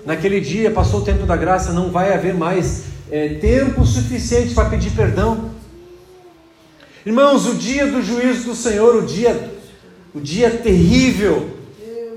Naquele 0.06 0.42
dia, 0.42 0.72
passou 0.72 1.02
o 1.02 1.04
tempo 1.04 1.26
da 1.26 1.38
graça, 1.38 1.72
não 1.72 1.92
vai 1.92 2.14
haver 2.14 2.34
mais 2.34 2.84
é, 3.10 3.36
tempo 3.36 3.86
suficiente 3.86 4.54
para 4.54 4.70
pedir 4.70 4.92
perdão. 4.92 5.52
Irmãos, 7.06 7.48
o 7.48 7.56
dia 7.56 7.88
do 7.88 8.02
juízo 8.02 8.46
do 8.46 8.56
Senhor, 8.56 8.96
o 8.96 9.06
dia, 9.06 9.52
o 10.14 10.20
dia 10.20 10.52
terrível 10.52 11.50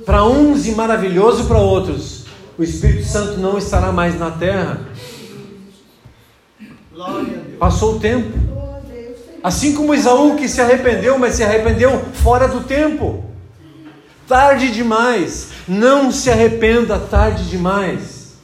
para 0.04 0.24
uns 0.24 0.66
e 0.66 0.72
maravilhoso 0.72 1.46
para 1.46 1.58
outros, 1.58 2.24
o 2.58 2.62
Espírito 2.62 3.06
Santo 3.06 3.38
não 3.38 3.56
estará 3.56 3.90
mais 3.92 4.18
na 4.18 4.30
terra. 4.30 4.86
Passou 7.58 7.96
o 7.96 8.00
tempo. 8.00 8.38
Assim 9.42 9.74
como 9.74 9.94
Isaú 9.94 10.36
que 10.36 10.48
se 10.48 10.60
arrependeu, 10.60 11.18
mas 11.18 11.34
se 11.34 11.42
arrependeu 11.42 12.02
fora 12.14 12.48
do 12.48 12.60
tempo. 12.60 13.24
Tarde 14.26 14.70
demais. 14.70 15.50
Não 15.68 16.10
se 16.10 16.30
arrependa 16.30 16.98
tarde 16.98 17.48
demais. 17.48 18.34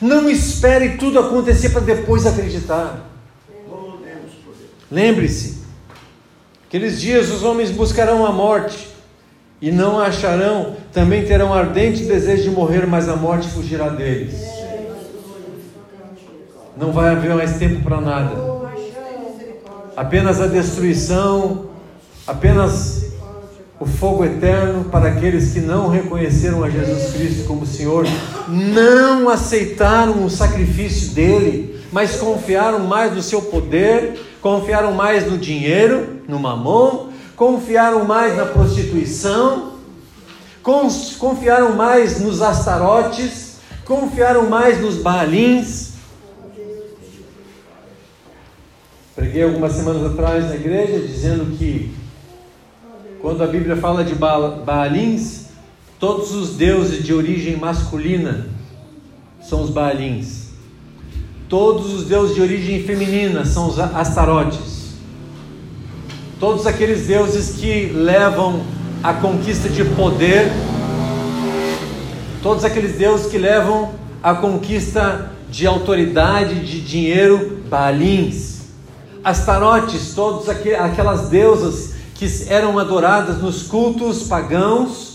Não 0.00 0.28
espere 0.28 0.96
tudo 0.96 1.18
acontecer 1.18 1.70
para 1.70 1.82
depois 1.82 2.26
acreditar. 2.26 3.08
Lembre-se, 4.90 5.62
aqueles 6.66 7.00
dias 7.00 7.30
os 7.30 7.42
homens 7.42 7.70
buscarão 7.70 8.26
a 8.26 8.32
morte 8.32 8.88
e 9.60 9.70
não 9.70 9.98
a 9.98 10.06
acharão, 10.06 10.76
também 10.92 11.24
terão 11.24 11.54
ardente 11.54 12.04
desejo 12.04 12.42
de 12.42 12.50
morrer, 12.50 12.86
mas 12.86 13.08
a 13.08 13.16
morte 13.16 13.48
fugirá 13.48 13.88
deles. 13.88 14.61
Não 16.76 16.92
vai 16.92 17.10
haver 17.10 17.34
mais 17.34 17.58
tempo 17.58 17.82
para 17.82 18.00
nada. 18.00 18.34
Apenas 19.96 20.40
a 20.40 20.46
destruição, 20.46 21.66
apenas 22.26 23.12
o 23.78 23.84
fogo 23.84 24.24
eterno 24.24 24.84
para 24.84 25.08
aqueles 25.08 25.52
que 25.52 25.60
não 25.60 25.88
reconheceram 25.88 26.62
a 26.62 26.70
Jesus 26.70 27.12
Cristo 27.12 27.44
como 27.46 27.66
Senhor, 27.66 28.06
não 28.48 29.28
aceitaram 29.28 30.24
o 30.24 30.30
sacrifício 30.30 31.10
dele, 31.10 31.80
mas 31.90 32.16
confiaram 32.16 32.78
mais 32.80 33.12
no 33.12 33.20
seu 33.20 33.42
poder, 33.42 34.18
confiaram 34.40 34.92
mais 34.92 35.30
no 35.30 35.36
dinheiro, 35.36 36.20
no 36.28 36.38
mamon, 36.38 37.08
confiaram 37.36 38.04
mais 38.04 38.36
na 38.36 38.46
prostituição, 38.46 39.72
confiaram 41.18 41.74
mais 41.74 42.20
nos 42.20 42.40
astarotes, 42.40 43.56
confiaram 43.84 44.48
mais 44.48 44.80
nos 44.80 44.96
baalins. 44.96 45.91
Preguei 49.14 49.42
algumas 49.42 49.72
semanas 49.72 50.10
atrás 50.10 50.48
na 50.48 50.54
igreja 50.54 51.06
dizendo 51.06 51.58
que 51.58 51.92
quando 53.20 53.44
a 53.44 53.46
Bíblia 53.46 53.76
fala 53.76 54.02
de 54.02 54.14
Baalins, 54.14 55.48
todos 56.00 56.34
os 56.34 56.56
deuses 56.56 57.04
de 57.04 57.12
origem 57.12 57.56
masculina 57.56 58.46
são 59.42 59.62
os 59.62 59.68
Baalins. 59.68 60.48
Todos 61.46 61.92
os 61.92 62.06
deuses 62.06 62.34
de 62.34 62.40
origem 62.40 62.82
feminina 62.84 63.44
são 63.44 63.68
os 63.68 63.78
Astarotes. 63.78 64.94
Todos 66.40 66.66
aqueles 66.66 67.06
deuses 67.06 67.56
que 67.56 67.92
levam 67.92 68.62
a 69.02 69.12
conquista 69.12 69.68
de 69.68 69.84
poder, 69.84 70.50
todos 72.42 72.64
aqueles 72.64 72.96
deuses 72.96 73.26
que 73.26 73.36
levam 73.36 73.92
a 74.22 74.34
conquista 74.34 75.30
de 75.50 75.66
autoridade, 75.66 76.64
de 76.66 76.80
dinheiro, 76.80 77.62
Baalins. 77.68 78.51
Astarotes, 79.24 80.14
todas 80.14 80.48
aquelas 80.48 81.28
deusas 81.28 81.94
que 82.14 82.26
eram 82.48 82.78
adoradas 82.78 83.38
nos 83.40 83.62
cultos 83.62 84.24
pagãos, 84.24 85.14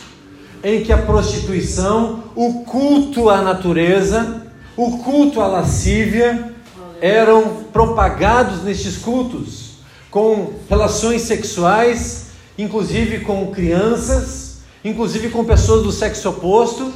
em 0.64 0.84
que 0.84 0.92
a 0.92 0.98
prostituição, 0.98 2.24
o 2.36 2.66
culto 2.66 3.30
à 3.30 3.42
natureza, 3.42 4.44
o 4.76 4.98
culto 5.00 5.42
à 5.42 5.48
lascívia 5.48 6.54
eram 7.00 7.64
propagados 7.72 8.64
nestes 8.64 8.98
cultos, 8.98 9.78
com 10.10 10.54
relações 10.70 11.22
sexuais, 11.24 12.28
inclusive 12.58 13.22
com 13.22 13.52
crianças, 13.52 14.60
inclusive 14.84 15.30
com 15.30 15.46
pessoas 15.46 15.84
do 15.84 15.92
sexo 15.92 16.30
oposto. 16.30 16.92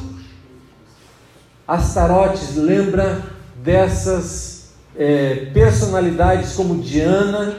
Astarotes 1.67 2.55
lembra 2.55 3.21
dessas 3.63 4.50
é, 4.97 5.47
personalidades 5.53 6.53
como 6.53 6.81
Diana, 6.81 7.57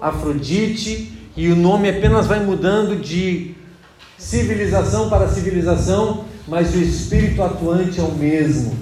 Afrodite, 0.00 1.12
e 1.36 1.48
o 1.48 1.56
nome 1.56 1.88
apenas 1.88 2.26
vai 2.26 2.40
mudando 2.40 2.96
de 2.96 3.54
civilização 4.18 5.08
para 5.08 5.28
civilização, 5.28 6.24
mas 6.46 6.74
o 6.74 6.78
espírito 6.78 7.42
atuante 7.42 8.00
é 8.00 8.02
o 8.02 8.12
mesmo. 8.12 8.76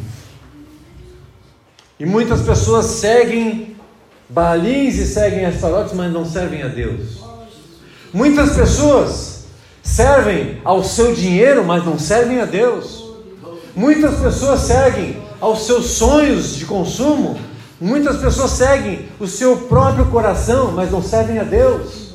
E 2.00 2.06
muitas 2.06 2.42
pessoas 2.42 2.87
seguem 2.87 3.76
Baalins 4.28 4.97
e 4.97 5.06
seguem 5.06 5.47
Astarotes, 5.47 5.94
mas 5.94 6.12
não 6.12 6.25
servem 6.25 6.62
a 6.62 6.68
Deus. 6.68 7.18
Muitas 8.12 8.54
pessoas 8.54 9.44
servem 9.82 10.61
ao 10.64 10.85
seu 10.85 11.14
dinheiro, 11.14 11.64
mas 11.64 11.85
não 11.85 11.99
servem 11.99 12.40
a 12.40 12.44
Deus. 12.44 13.04
Muitas 13.75 14.18
pessoas 14.20 14.61
seguem 14.61 15.16
aos 15.40 15.64
seus 15.66 15.87
sonhos 15.87 16.56
de 16.56 16.66
consumo, 16.66 17.38
muitas 17.80 18.18
pessoas 18.18 18.52
seguem 18.52 19.06
o 19.18 19.26
seu 19.26 19.56
próprio 19.56 20.06
coração, 20.06 20.73
mas 20.73 20.90
não 20.90 21.02
servem 21.02 21.38
a 21.38 21.44
Deus. 21.44 22.08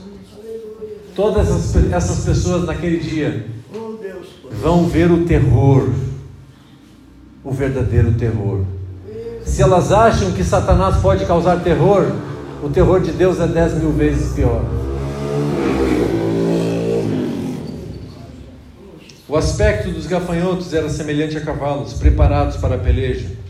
Todas 1.15 1.75
essas 1.91 2.25
pessoas 2.25 2.65
naquele 2.65 2.98
dia 2.98 3.46
vão 4.62 4.88
ver 4.88 5.12
o 5.12 5.25
terror, 5.25 5.89
o 7.43 7.51
verdadeiro 7.51 8.13
terror. 8.13 8.62
Se 9.46 9.62
elas 9.62 9.91
acham 9.91 10.32
que 10.32 10.43
Satanás 10.43 10.98
pode 10.98 11.25
causar 11.25 11.62
terror, 11.62 12.12
o 12.63 12.70
terror 12.70 13.01
de 13.01 13.12
Deus 13.12 13.39
é 13.39 13.46
dez 13.46 13.74
mil 13.74 13.91
vezes 13.91 14.34
pior. 14.34 14.63
O 19.27 19.36
aspecto 19.36 19.89
dos 19.89 20.05
gafanhotos 20.05 20.74
era 20.74 20.89
semelhante 20.89 21.38
a 21.38 21.41
cavalos 21.41 21.93
preparados 21.93 22.55
para 22.58 22.75
a 22.75 22.77
peleja. 22.77 23.42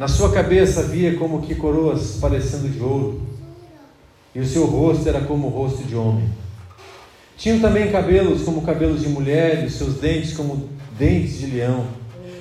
Na 0.00 0.08
sua 0.08 0.32
cabeça 0.32 0.80
havia 0.80 1.14
como 1.18 1.42
que 1.42 1.54
coroas 1.54 2.16
parecendo 2.18 2.70
de 2.70 2.80
ouro, 2.80 3.20
e 4.34 4.40
o 4.40 4.46
seu 4.46 4.64
rosto 4.64 5.06
era 5.06 5.20
como 5.20 5.48
o 5.48 5.50
rosto 5.50 5.84
de 5.84 5.94
homem. 5.94 6.24
Tinham 7.36 7.60
também 7.60 7.92
cabelos 7.92 8.40
como 8.40 8.62
cabelos 8.62 9.02
de 9.02 9.10
mulher, 9.10 9.62
e 9.62 9.68
seus 9.68 9.96
dentes 9.96 10.32
como 10.34 10.70
dentes 10.98 11.38
de 11.40 11.48
leão. 11.48 11.84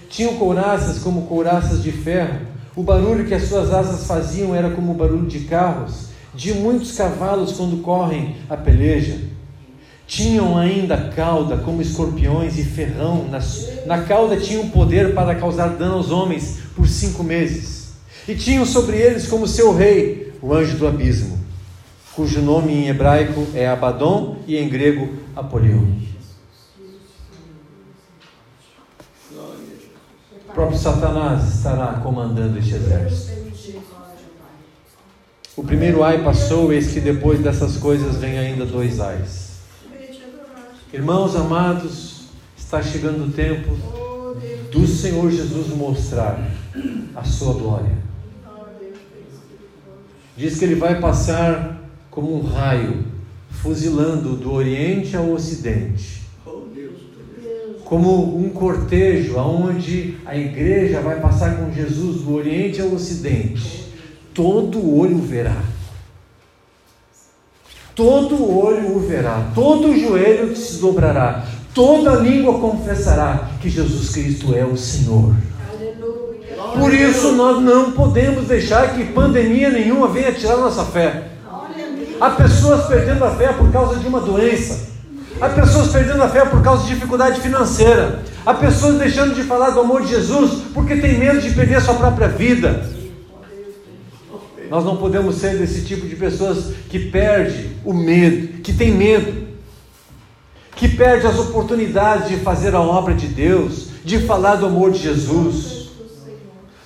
Tinham 0.08 0.38
couraças 0.38 1.00
como 1.00 1.24
couraças 1.24 1.84
de 1.84 1.92
ferro. 1.92 2.48
O 2.78 2.82
barulho 2.82 3.26
que 3.26 3.34
as 3.34 3.44
suas 3.44 3.74
asas 3.74 4.08
faziam 4.08 4.56
era 4.56 4.70
como 4.70 4.94
o 4.94 4.96
barulho 4.96 5.28
de 5.28 5.42
carros, 5.42 6.12
de 6.34 6.54
muitos 6.54 6.94
cavalos 6.94 7.52
quando 7.52 7.84
correm 7.84 8.38
a 8.50 8.56
peleja. 8.56 9.18
Tinham 10.10 10.58
ainda 10.58 10.98
cauda 11.16 11.56
como 11.56 11.82
escorpiões 11.82 12.58
e 12.58 12.64
ferrão. 12.66 13.30
Na, 13.30 13.40
na 13.86 14.04
cauda 14.04 14.36
tinham 14.36 14.68
poder 14.70 15.14
para 15.14 15.36
causar 15.36 15.70
dano 15.78 15.94
aos 15.94 16.12
homens 16.12 16.58
por 16.76 16.86
cinco 16.86 17.24
meses. 17.24 17.94
E 18.28 18.36
tinham 18.36 18.66
sobre 18.66 18.98
eles 18.98 19.26
como 19.26 19.48
seu 19.48 19.74
rei 19.74 20.34
o 20.42 20.54
anjo 20.54 20.76
do 20.78 20.86
abismo 20.86 21.40
cujo 22.20 22.42
nome 22.42 22.74
em 22.74 22.90
hebraico 22.90 23.48
é 23.54 23.66
Abaddon 23.66 24.40
e 24.46 24.58
em 24.58 24.68
grego 24.68 25.08
Apolion. 25.34 25.86
O 30.50 30.54
próprio 30.54 30.78
Satanás 30.78 31.56
estará 31.56 31.94
comandando 32.04 32.60
este 32.60 32.76
exército. 32.76 33.40
O 35.56 35.64
primeiro 35.64 36.04
ai 36.04 36.22
passou, 36.22 36.74
eis 36.74 36.92
que 36.92 37.00
depois 37.00 37.40
dessas 37.40 37.78
coisas 37.78 38.18
vem 38.18 38.38
ainda 38.38 38.66
dois 38.66 39.00
ais. 39.00 39.49
Irmãos 40.92 41.36
amados, 41.36 42.22
está 42.58 42.82
chegando 42.82 43.28
o 43.28 43.32
tempo 43.32 43.78
do 44.72 44.88
Senhor 44.88 45.30
Jesus 45.30 45.68
mostrar 45.68 46.50
a 47.16 47.24
sua 47.24 47.54
glória. 47.54 47.96
Diz 50.36 50.58
que 50.58 50.66
ele 50.66 50.74
vai 50.74 51.00
passar 51.00 51.80
como 52.10 52.36
um 52.36 52.42
raio, 52.42 53.06
fuzilando 53.52 54.36
do 54.36 54.52
Oriente 54.52 55.16
ao 55.16 55.32
Ocidente. 55.32 56.24
Como 57.86 58.36
um 58.36 58.50
cortejo 58.50 59.38
aonde 59.38 60.18
a 60.26 60.36
igreja 60.36 61.02
vai 61.02 61.20
passar 61.20 61.58
com 61.58 61.72
Jesus 61.72 62.24
do 62.24 62.34
Oriente 62.34 62.82
ao 62.82 62.92
Ocidente. 62.94 63.94
Todo 64.34 64.98
olho 64.98 65.20
verá. 65.20 65.62
Todo 68.00 68.58
olho 68.58 68.96
o 68.96 69.00
verá, 69.02 69.48
todo 69.54 69.94
joelho 69.94 70.56
se 70.56 70.78
dobrará, 70.78 71.44
toda 71.74 72.12
língua 72.12 72.58
confessará 72.58 73.50
que 73.62 73.70
Jesus 73.70 74.12
Cristo 74.12 74.56
é 74.56 74.64
o 74.64 74.78
Senhor. 74.78 75.34
Por 76.80 76.94
isso 76.94 77.34
nós 77.34 77.62
não 77.62 77.92
podemos 77.92 78.48
deixar 78.48 78.96
que 78.96 79.04
pandemia 79.04 79.70
nenhuma 79.70 80.08
venha 80.08 80.32
tirar 80.32 80.56
nossa 80.56 80.86
fé. 80.86 81.28
Há 82.22 82.30
pessoas 82.30 82.86
perdendo 82.86 83.26
a 83.26 83.32
fé 83.32 83.52
por 83.52 83.70
causa 83.70 84.00
de 84.00 84.08
uma 84.08 84.22
doença. 84.22 84.88
Há 85.42 85.50
pessoas 85.50 85.90
perdendo 85.90 86.24
a 86.24 86.30
fé 86.30 86.46
por 86.46 86.64
causa 86.64 86.84
de 86.84 86.94
dificuldade 86.94 87.42
financeira. 87.42 88.22
Há 88.46 88.54
pessoas 88.54 88.98
deixando 88.98 89.36
de 89.36 89.44
falar 89.44 89.72
do 89.72 89.82
amor 89.82 90.04
de 90.04 90.12
Jesus 90.12 90.62
porque 90.74 90.96
tem 90.96 91.18
medo 91.18 91.42
de 91.42 91.52
perder 91.52 91.76
a 91.76 91.82
sua 91.82 91.96
própria 91.96 92.30
vida. 92.30 92.82
Nós 94.70 94.86
não 94.86 94.98
podemos 94.98 95.36
ser 95.36 95.58
desse 95.58 95.84
tipo 95.84 96.08
de 96.08 96.16
pessoas 96.16 96.74
que 96.90 97.00
perde 97.10 97.72
o 97.84 97.94
medo, 97.94 98.60
que 98.62 98.72
tem 98.72 98.92
medo, 98.92 99.48
que 100.76 100.88
perde 100.88 101.26
as 101.26 101.40
oportunidades 101.40 102.30
de 102.30 102.38
fazer 102.38 102.76
a 102.76 102.80
obra 102.80 103.14
de 103.14 103.28
Deus, 103.28 103.88
de 104.06 104.20
falar 104.20 104.56
do 104.56 104.68
amor 104.68 104.92
de 104.92 105.00
Jesus. 105.00 105.90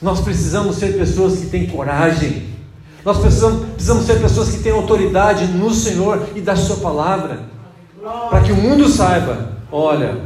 Nós 0.01 0.21
precisamos 0.21 0.77
ser 0.77 0.97
pessoas 0.97 1.39
que 1.39 1.47
têm 1.47 1.67
coragem, 1.67 2.53
nós 3.03 3.17
precisamos, 3.17 3.65
precisamos 3.71 4.05
ser 4.05 4.21
pessoas 4.21 4.49
que 4.49 4.63
têm 4.63 4.71
autoridade 4.71 5.45
no 5.47 5.73
Senhor 5.73 6.29
e 6.35 6.41
da 6.41 6.55
Sua 6.55 6.77
palavra, 6.77 7.41
para 8.29 8.41
que 8.41 8.51
o 8.51 8.55
mundo 8.55 8.87
saiba: 8.87 9.57
olha, 9.69 10.21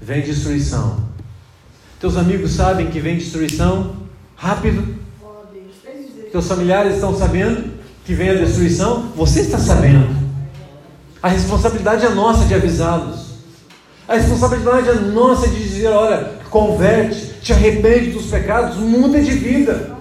vem 0.00 0.22
destruição. 0.22 1.02
Teus 1.98 2.16
amigos 2.16 2.52
sabem 2.52 2.86
que 2.86 3.00
vem 3.00 3.16
destruição 3.16 3.96
rápido. 4.36 5.01
Teus 6.32 6.48
familiares 6.48 6.94
estão 6.94 7.14
sabendo 7.14 7.70
que 8.06 8.14
vem 8.14 8.30
a 8.30 8.34
destruição. 8.34 9.10
Você 9.14 9.42
está 9.42 9.58
sabendo. 9.58 10.16
A 11.22 11.28
responsabilidade 11.28 12.06
é 12.06 12.08
nossa 12.08 12.46
de 12.46 12.54
avisá-los. 12.54 13.32
A 14.08 14.14
responsabilidade 14.14 14.88
é 14.88 14.94
nossa 14.94 15.46
de 15.46 15.62
dizer: 15.62 15.88
olha, 15.88 16.32
converte, 16.48 17.34
te 17.42 17.52
arrepende 17.52 18.12
dos 18.12 18.26
pecados, 18.26 18.78
muda 18.78 19.20
de 19.20 19.30
vida. 19.32 19.94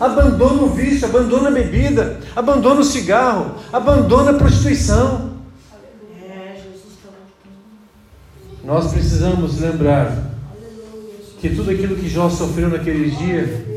Abandona 0.00 0.62
o 0.62 0.70
vício, 0.70 1.06
abandona 1.06 1.48
a 1.48 1.52
bebida, 1.52 2.18
abandona 2.34 2.80
o 2.80 2.84
cigarro, 2.84 3.56
abandona 3.70 4.30
a 4.30 4.34
prostituição. 4.34 5.34
Nós 8.64 8.90
precisamos 8.90 9.60
lembrar 9.60 10.32
que 11.38 11.50
tudo 11.50 11.70
aquilo 11.70 11.94
que 11.94 12.08
Jó 12.08 12.30
sofreu 12.30 12.70
naquele 12.70 13.10
dia, 13.10 13.73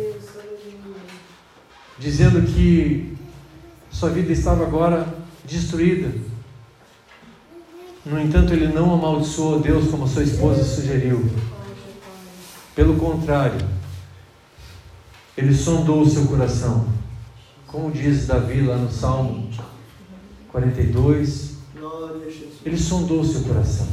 dizendo 1.99 2.41
que 2.41 3.15
sua 3.89 4.09
vida 4.09 4.31
estava 4.31 4.63
agora 4.63 5.07
destruída. 5.43 6.13
No 8.05 8.19
entanto, 8.19 8.53
ele 8.53 8.67
não 8.67 8.93
amaldiçoou 8.93 9.59
Deus 9.59 9.89
como 9.89 10.07
sua 10.07 10.23
esposa 10.23 10.63
sugeriu. 10.63 11.29
Pelo 12.75 12.95
contrário, 12.95 13.59
ele 15.35 15.53
sondou 15.53 16.01
o 16.01 16.09
seu 16.09 16.25
coração. 16.27 16.87
Como 17.65 17.91
diz 17.91 18.27
Davi 18.27 18.61
lá 18.61 18.77
no 18.77 18.91
Salmo 18.91 19.49
42, 20.51 21.57
ele 22.63 22.77
sondou 22.77 23.21
o 23.21 23.25
seu 23.25 23.41
coração. 23.41 23.87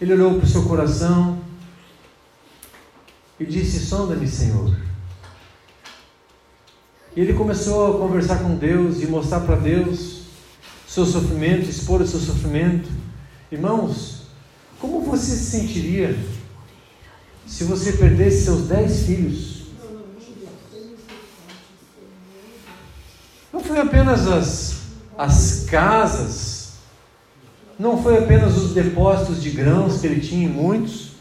Ele 0.00 0.12
olhou 0.12 0.34
para 0.34 0.44
o 0.44 0.48
seu 0.48 0.62
coração 0.64 1.38
e 3.38 3.44
disse: 3.44 3.80
Sonda-me, 3.80 4.26
Senhor. 4.26 4.76
E 7.18 7.20
ele 7.20 7.32
começou 7.32 7.96
a 7.96 7.98
conversar 7.98 8.36
com 8.44 8.54
Deus 8.54 9.02
e 9.02 9.06
mostrar 9.08 9.40
para 9.40 9.56
Deus 9.56 10.20
seu 10.86 11.04
sofrimento, 11.04 11.68
expor 11.68 12.00
o 12.00 12.06
seu 12.06 12.20
sofrimento. 12.20 12.88
Irmãos, 13.50 14.28
como 14.78 15.00
você 15.00 15.34
se 15.34 15.46
sentiria 15.46 16.16
se 17.44 17.64
você 17.64 17.94
perdesse 17.94 18.44
seus 18.44 18.68
dez 18.68 19.02
filhos? 19.02 19.62
Não 23.52 23.64
foi 23.64 23.80
apenas 23.80 24.28
as, 24.28 24.76
as 25.18 25.64
casas, 25.68 26.74
não 27.76 28.00
foi 28.00 28.18
apenas 28.18 28.56
os 28.56 28.74
depósitos 28.74 29.42
de 29.42 29.50
grãos 29.50 30.00
que 30.00 30.06
ele 30.06 30.20
tinha 30.20 30.48
muitos, 30.48 31.14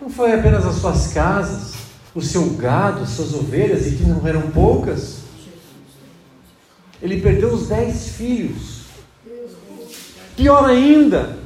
não 0.00 0.08
foi 0.08 0.34
apenas 0.34 0.64
as 0.64 0.76
suas 0.76 1.08
casas, 1.08 1.72
o 2.14 2.22
seu 2.22 2.48
gado, 2.50 3.04
suas 3.08 3.34
ovelhas, 3.34 3.88
e 3.88 3.96
que 3.96 4.04
não 4.04 4.24
eram 4.24 4.42
poucas. 4.42 5.21
Ele 7.02 7.20
perdeu 7.20 7.52
os 7.52 7.68
dez 7.68 8.10
filhos. 8.16 8.82
Pior 10.36 10.64
ainda, 10.64 11.36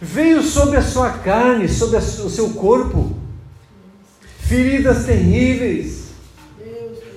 veio 0.00 0.42
sobre 0.42 0.76
a 0.76 0.82
sua 0.82 1.10
carne, 1.10 1.68
sobre 1.68 1.98
o 1.98 2.30
seu 2.30 2.50
corpo, 2.50 3.16
feridas 4.38 5.04
terríveis, 5.04 6.04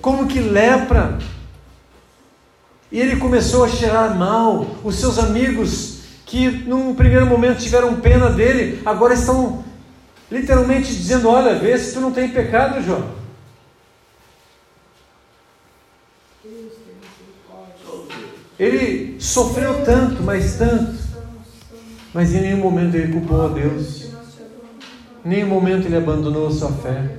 como 0.02 0.28
que 0.28 0.40
lepra. 0.40 1.20
E 2.92 3.00
ele 3.00 3.18
começou 3.18 3.64
a 3.64 3.70
cheirar 3.70 4.18
mal. 4.18 4.66
Os 4.84 4.96
seus 4.96 5.20
amigos, 5.20 6.00
que 6.26 6.50
num 6.50 6.96
primeiro 6.96 7.26
momento 7.26 7.60
tiveram 7.60 8.00
pena 8.00 8.30
dele, 8.30 8.82
agora 8.86 9.14
estão 9.14 9.64
literalmente 10.32 10.88
dizendo: 10.88 11.30
Olha, 11.30 11.60
vê 11.60 11.78
se 11.78 11.94
tu 11.94 12.00
não 12.00 12.12
tem 12.12 12.30
pecado, 12.30 12.84
Jó. 12.84 13.17
Ele 18.60 19.18
sofreu 19.20 19.84
tanto, 19.86 20.24
mas 20.24 20.58
tanto, 20.58 20.98
mas 22.14 22.34
em 22.34 22.42
nenhum 22.42 22.58
momento 22.58 22.96
ele 22.96 23.14
culpou 23.14 23.46
a 23.46 23.50
Deus. 23.50 24.08
Em 25.24 25.30
nenhum 25.30 25.48
momento 25.48 25.86
ele 25.86 25.98
abandonou 25.98 26.48
a 26.48 26.52
sua 26.52 26.72
fé. 26.72 27.18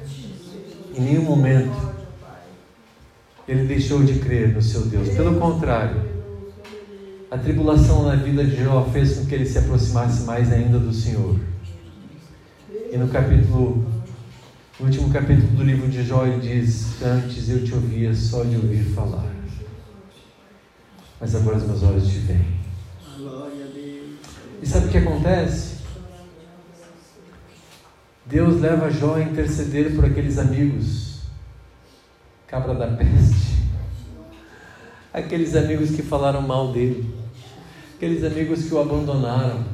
Em 0.97 1.01
nenhum 1.01 1.23
momento 1.23 1.77
ele 3.47 3.65
deixou 3.65 4.03
de 4.03 4.19
crer 4.19 4.55
no 4.55 4.61
seu 4.61 4.83
Deus. 4.83 5.09
Pelo 5.11 5.39
contrário, 5.41 6.03
a 7.31 7.39
tribulação 7.39 8.05
na 8.05 8.17
vida 8.17 8.45
de 8.45 8.63
Jó 8.63 8.89
fez 8.93 9.19
com 9.19 9.27
que 9.27 9.35
ele 9.35 9.47
se 9.47 9.59
aproximasse 9.59 10.23
mais 10.25 10.53
ainda 10.53 10.79
do 10.79 10.93
Senhor. 10.93 11.39
E 12.91 12.97
no 12.97 13.09
capítulo, 13.09 13.87
no 14.81 14.87
último 14.87 15.11
capítulo 15.11 15.49
do 15.49 15.63
livro 15.63 15.89
de 15.89 16.03
Jó, 16.05 16.27
ele 16.27 16.41
diz: 16.41 17.03
Antes 17.03 17.49
eu 17.49 17.65
te 17.65 17.75
ouvia 17.75 18.15
só 18.15 18.43
de 18.45 18.57
ouvir 18.57 18.83
falar, 18.95 19.31
mas 21.21 21.35
agora 21.35 21.57
os 21.57 21.65
meus 21.65 21.83
olhos 21.83 22.09
te 22.09 22.19
veem. 22.19 22.59
E 24.63 24.67
sabe 24.67 24.87
o 24.87 24.91
que 24.91 24.99
acontece? 24.99 25.79
Deus 28.27 28.61
leva 28.61 28.91
Jó 28.91 29.15
a 29.15 29.23
interceder 29.23 29.95
por 29.95 30.05
aqueles 30.05 30.39
amigos, 30.39 31.21
cabra 32.47 32.75
da 32.75 32.89
peste, 32.89 33.59
aqueles 35.13 35.57
amigos 35.57 35.91
que 35.91 36.03
falaram 36.03 36.43
mal 36.43 36.73
dele, 36.73 37.15
aqueles 37.97 38.23
amigos 38.25 38.65
que 38.65 38.75
o 38.75 38.81
abandonaram, 38.81 39.65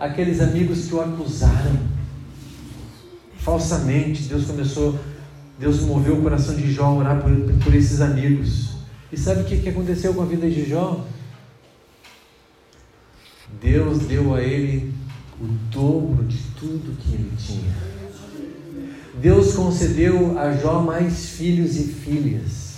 aqueles 0.00 0.40
amigos 0.40 0.86
que 0.86 0.94
o 0.94 1.00
acusaram 1.00 1.92
falsamente. 3.36 4.24
Deus 4.24 4.46
começou, 4.46 4.98
Deus 5.58 5.80
moveu 5.82 6.18
o 6.18 6.22
coração 6.22 6.56
de 6.56 6.72
Jó 6.72 6.86
a 6.86 6.94
orar 6.94 7.22
por, 7.22 7.30
por 7.62 7.74
esses 7.74 8.00
amigos. 8.00 8.71
E 9.12 9.16
sabe 9.18 9.42
o 9.42 9.44
que, 9.44 9.58
que 9.58 9.68
aconteceu 9.68 10.14
com 10.14 10.22
a 10.22 10.24
vida 10.24 10.48
de 10.48 10.66
Jó? 10.66 11.04
Deus 13.60 13.98
deu 13.98 14.34
a 14.34 14.40
ele 14.40 14.94
o 15.38 15.44
dobro 15.70 16.24
de 16.24 16.38
tudo 16.58 16.96
que 16.98 17.14
ele 17.14 17.30
tinha. 17.36 17.76
Deus 19.20 19.52
concedeu 19.52 20.38
a 20.38 20.52
Jó 20.52 20.80
mais 20.80 21.26
filhos 21.28 21.76
e 21.76 21.84
filhas. 21.88 22.72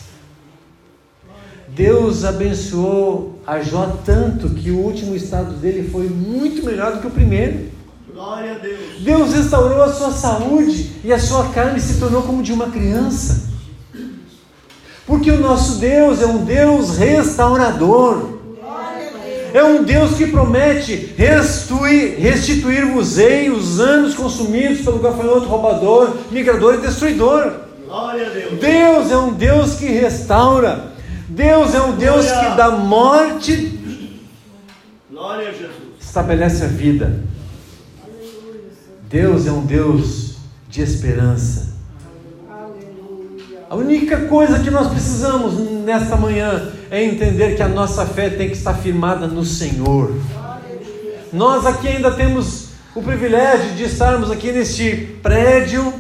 Deus 1.69 2.25
abençoou 2.25 3.41
a 3.47 3.61
Jó 3.61 4.01
tanto 4.05 4.51
que 4.51 4.73
o 4.73 4.79
último 4.79 5.15
estado 5.15 5.55
dele 5.55 5.89
foi 5.89 6.09
muito 6.09 6.65
melhor 6.65 6.97
do 6.97 7.01
que 7.01 7.07
o 7.07 7.11
primeiro. 7.11 7.71
Glória 8.13 8.57
a 8.57 8.59
Deus. 8.59 9.01
Deus 9.03 9.35
restaurou 9.35 9.83
a 9.83 9.93
sua 9.93 10.11
saúde 10.11 10.91
e 11.05 11.13
a 11.13 11.19
sua 11.19 11.51
carne 11.51 11.79
se 11.79 12.01
tornou 12.01 12.23
como 12.23 12.43
de 12.43 12.53
uma 12.53 12.71
criança. 12.71 13.54
Porque 15.07 15.31
o 15.31 15.41
nosso 15.41 15.77
Deus 15.79 16.23
é 16.23 16.27
um 16.27 16.45
Deus 16.45 16.97
restaurador. 16.97 18.35
É 19.53 19.63
um 19.63 19.85
Deus 19.85 20.17
que 20.17 20.27
promete 20.27 21.15
restituir, 21.17 22.19
restituir-vos-ei 22.19 23.51
os 23.51 23.79
anos 23.79 24.13
consumidos 24.15 24.81
pelo 24.81 24.99
gafanhoto 24.99 25.47
roubador, 25.47 26.17
migrador 26.33 26.75
e 26.75 26.79
destruidor. 26.79 27.53
Deus. 28.33 28.61
Deus 28.61 29.11
é 29.13 29.17
um 29.17 29.33
Deus 29.33 29.75
que 29.75 29.87
restaura. 29.87 30.93
Deus 31.29 31.73
é 31.73 31.81
um 31.81 31.97
Deus 31.97 32.27
Glória. 32.27 32.51
que 32.51 32.57
da 32.57 32.71
morte 32.73 33.79
Glória 35.09 35.49
a 35.49 35.53
Jesus. 35.53 35.71
estabelece 36.01 36.65
a 36.65 36.69
vida. 36.69 37.23
Deus 39.09 39.47
é 39.47 39.53
um 39.53 39.65
Deus 39.65 40.35
de 40.69 40.83
esperança. 40.83 41.74
A 43.69 43.77
única 43.77 44.27
coisa 44.27 44.59
que 44.59 44.71
nós 44.71 44.89
precisamos 44.89 45.55
nesta 45.85 46.17
manhã 46.17 46.71
é 46.91 47.03
entender 47.03 47.57
que 47.57 47.63
a 47.63 47.69
nossa 47.69 48.05
fé 48.05 48.29
tem 48.29 48.49
que 48.49 48.57
estar 48.57 48.75
firmada 48.75 49.27
no 49.27 49.45
Senhor. 49.45 50.15
Nós 51.33 51.67
aqui 51.67 51.89
ainda 51.89 52.11
temos 52.11 52.69
o 52.95 53.03
privilégio 53.03 53.75
de 53.75 53.85
estarmos 53.85 54.31
aqui 54.31 54.53
neste 54.53 55.19
prédio. 55.23 55.93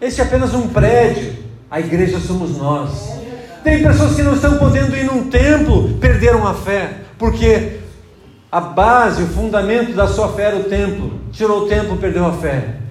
Este 0.00 0.22
é 0.22 0.24
apenas 0.24 0.54
um 0.54 0.68
prédio, 0.68 1.36
a 1.70 1.78
igreja 1.78 2.18
somos 2.18 2.56
nós. 2.56 3.12
Tem 3.62 3.82
pessoas 3.82 4.14
que 4.14 4.22
não 4.22 4.34
estão 4.34 4.56
podendo 4.58 4.96
ir 4.96 5.04
num 5.04 5.28
templo, 5.28 5.94
perderam 6.00 6.46
a 6.46 6.54
fé, 6.54 7.00
porque 7.18 7.80
a 8.50 8.60
base, 8.60 9.22
o 9.22 9.26
fundamento 9.26 9.92
da 9.92 10.06
sua 10.06 10.28
fé 10.32 10.44
era 10.44 10.56
o 10.56 10.64
templo. 10.64 11.20
Tirou 11.32 11.64
o 11.64 11.68
templo, 11.68 11.96
perdeu 11.98 12.24
a 12.24 12.32
fé. 12.32 12.83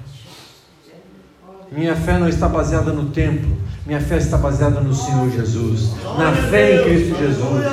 Minha 1.76 1.96
fé 1.96 2.20
não 2.20 2.30
está 2.30 2.48
baseada 2.48 2.94
no 2.94 3.06
templo, 3.06 3.58
minha 3.84 4.00
fé 4.00 4.18
está 4.18 4.38
baseada 4.38 4.80
no 4.80 4.94
Senhor 4.94 5.28
Jesus, 5.32 5.90
na 6.20 6.32
fé 6.32 6.76
em. 6.76 6.84
Cristo 6.84 7.18
Jesus. 7.18 7.66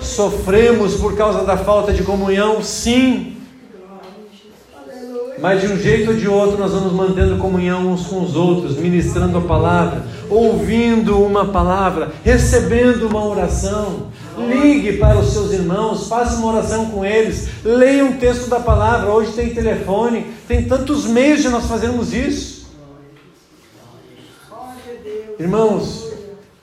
Sofremos 0.00 0.96
por 0.96 1.16
causa 1.16 1.44
da 1.44 1.56
falta 1.56 1.92
de 1.92 2.02
comunhão, 2.02 2.60
sim. 2.60 3.36
Mas 5.40 5.60
de 5.60 5.68
um 5.68 5.78
jeito 5.78 6.10
ou 6.10 6.16
de 6.16 6.26
outro 6.26 6.58
nós 6.58 6.72
vamos 6.72 6.92
mantendo 6.92 7.36
comunhão 7.36 7.92
uns 7.92 8.06
com 8.06 8.24
os 8.24 8.34
outros, 8.34 8.76
ministrando 8.76 9.38
a 9.38 9.42
palavra, 9.42 10.02
ouvindo 10.28 11.16
uma 11.16 11.46
palavra, 11.46 12.10
recebendo 12.24 13.06
uma 13.06 13.24
oração. 13.24 14.08
Ligue 14.46 14.98
para 14.98 15.18
os 15.18 15.32
seus 15.32 15.52
irmãos, 15.52 16.08
faça 16.08 16.36
uma 16.36 16.52
oração 16.52 16.86
com 16.90 17.04
eles, 17.04 17.48
leia 17.64 18.04
um 18.04 18.18
texto 18.18 18.48
da 18.48 18.60
palavra. 18.60 19.10
Hoje 19.10 19.32
tem 19.32 19.54
telefone, 19.54 20.26
tem 20.46 20.64
tantos 20.64 21.06
meios 21.06 21.42
de 21.42 21.48
nós 21.48 21.66
fazermos 21.66 22.12
isso. 22.12 22.68
Irmãos, 25.38 26.08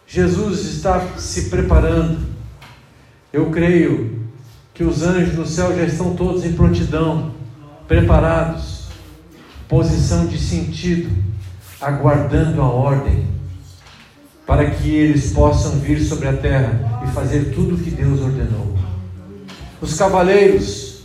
Jesus 0.07 0.65
está 0.65 1.17
se 1.17 1.49
preparando. 1.49 2.19
Eu 3.31 3.49
creio 3.49 4.19
que 4.73 4.83
os 4.83 5.03
anjos 5.03 5.35
no 5.35 5.45
céu 5.45 5.75
já 5.75 5.83
estão 5.83 6.15
todos 6.15 6.45
em 6.45 6.53
prontidão, 6.53 7.33
preparados, 7.87 8.87
posição 9.67 10.25
de 10.25 10.37
sentido, 10.37 11.09
aguardando 11.81 12.61
a 12.61 12.67
ordem, 12.67 13.25
para 14.45 14.69
que 14.69 14.89
eles 14.89 15.31
possam 15.31 15.79
vir 15.79 15.99
sobre 16.01 16.27
a 16.27 16.33
terra 16.33 17.03
e 17.03 17.11
fazer 17.11 17.53
tudo 17.53 17.75
o 17.75 17.77
que 17.77 17.89
Deus 17.89 18.21
ordenou. 18.21 18.75
Os 19.81 19.95
cavaleiros, 19.95 21.01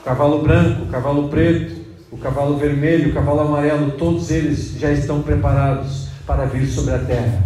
o 0.00 0.04
cavalo 0.04 0.42
branco, 0.42 0.84
o 0.84 0.86
cavalo 0.86 1.28
preto, 1.28 1.82
o 2.10 2.16
cavalo 2.16 2.56
vermelho, 2.56 3.10
o 3.10 3.14
cavalo 3.14 3.40
amarelo, 3.40 3.92
todos 3.92 4.30
eles 4.30 4.74
já 4.78 4.92
estão 4.92 5.22
preparados 5.22 6.08
para 6.26 6.44
vir 6.44 6.66
sobre 6.66 6.94
a 6.94 6.98
terra. 6.98 7.42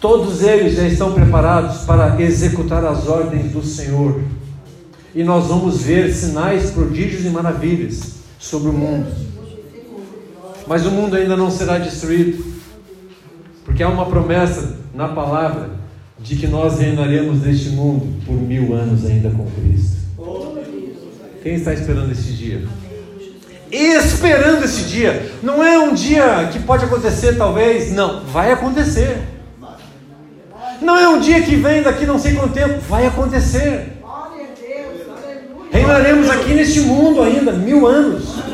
Todos 0.00 0.42
eles 0.42 0.74
já 0.74 0.86
estão 0.86 1.12
preparados 1.12 1.82
para 1.84 2.20
executar 2.20 2.84
as 2.84 3.08
ordens 3.08 3.52
do 3.52 3.64
Senhor. 3.64 4.20
E 5.14 5.22
nós 5.22 5.46
vamos 5.46 5.82
ver 5.82 6.12
sinais, 6.12 6.70
prodígios 6.72 7.24
e 7.24 7.30
maravilhas 7.30 8.16
sobre 8.38 8.68
o 8.68 8.72
mundo. 8.72 9.33
Mas 10.66 10.86
o 10.86 10.90
mundo 10.90 11.16
ainda 11.16 11.36
não 11.36 11.50
será 11.50 11.78
destruído, 11.78 12.44
porque 13.64 13.82
há 13.82 13.88
uma 13.88 14.06
promessa 14.06 14.76
na 14.94 15.08
palavra 15.08 15.70
de 16.18 16.36
que 16.36 16.46
nós 16.46 16.78
reinaremos 16.78 17.42
neste 17.42 17.70
mundo 17.70 18.06
por 18.24 18.34
mil 18.34 18.74
anos 18.74 19.04
ainda 19.04 19.28
com 19.30 19.44
Cristo. 19.50 19.96
Quem 21.42 21.54
está 21.56 21.74
esperando 21.74 22.10
esse 22.10 22.32
dia? 22.32 22.62
Esperando 23.70 24.64
esse 24.64 24.84
dia. 24.84 25.30
Não 25.42 25.62
é 25.62 25.78
um 25.78 25.92
dia 25.92 26.48
que 26.50 26.60
pode 26.60 26.84
acontecer, 26.84 27.36
talvez. 27.36 27.92
Não, 27.92 28.24
vai 28.24 28.50
acontecer. 28.50 29.18
Não 30.80 30.96
é 30.96 31.08
um 31.08 31.20
dia 31.20 31.42
que 31.42 31.56
vem 31.56 31.82
daqui 31.82 32.06
não 32.06 32.18
sei 32.18 32.34
quanto 32.34 32.54
tempo. 32.54 32.80
Vai 32.88 33.06
acontecer. 33.06 33.92
Reinaremos 35.70 36.30
aqui 36.30 36.54
neste 36.54 36.80
mundo 36.80 37.20
ainda, 37.20 37.52
mil 37.52 37.86
anos. 37.86 38.53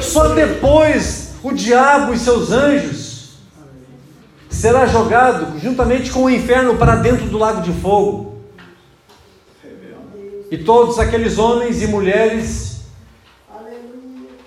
Só 0.00 0.34
depois 0.34 1.34
o 1.42 1.52
diabo 1.52 2.12
e 2.12 2.18
seus 2.18 2.50
anjos 2.50 3.10
será 4.48 4.86
jogado 4.86 5.58
juntamente 5.58 6.10
com 6.10 6.24
o 6.24 6.30
inferno 6.30 6.76
para 6.76 6.96
dentro 6.96 7.26
do 7.26 7.38
lago 7.38 7.62
de 7.62 7.72
fogo. 7.80 8.40
E 10.50 10.58
todos 10.58 10.98
aqueles 10.98 11.38
homens 11.38 11.80
e 11.80 11.86
mulheres 11.86 12.70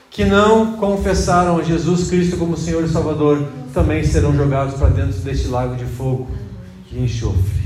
que 0.09 0.25
não 0.25 0.73
confessaram 0.73 1.57
a 1.57 1.63
Jesus 1.63 2.09
Cristo 2.09 2.37
como 2.37 2.55
Senhor 2.55 2.83
e 2.83 2.89
Salvador 2.89 3.47
também 3.73 4.03
serão 4.03 4.35
jogados 4.35 4.75
para 4.75 4.89
dentro 4.89 5.19
deste 5.21 5.47
lago 5.47 5.75
de 5.75 5.85
fogo 5.85 6.29
e 6.91 7.03
enxofre, 7.03 7.63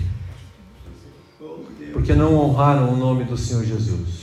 porque 1.91 2.13
não 2.13 2.36
honraram 2.36 2.93
o 2.93 2.95
nome 2.95 3.26
do 3.26 3.36
Senhor 3.36 3.65
Jesus. 3.65 4.21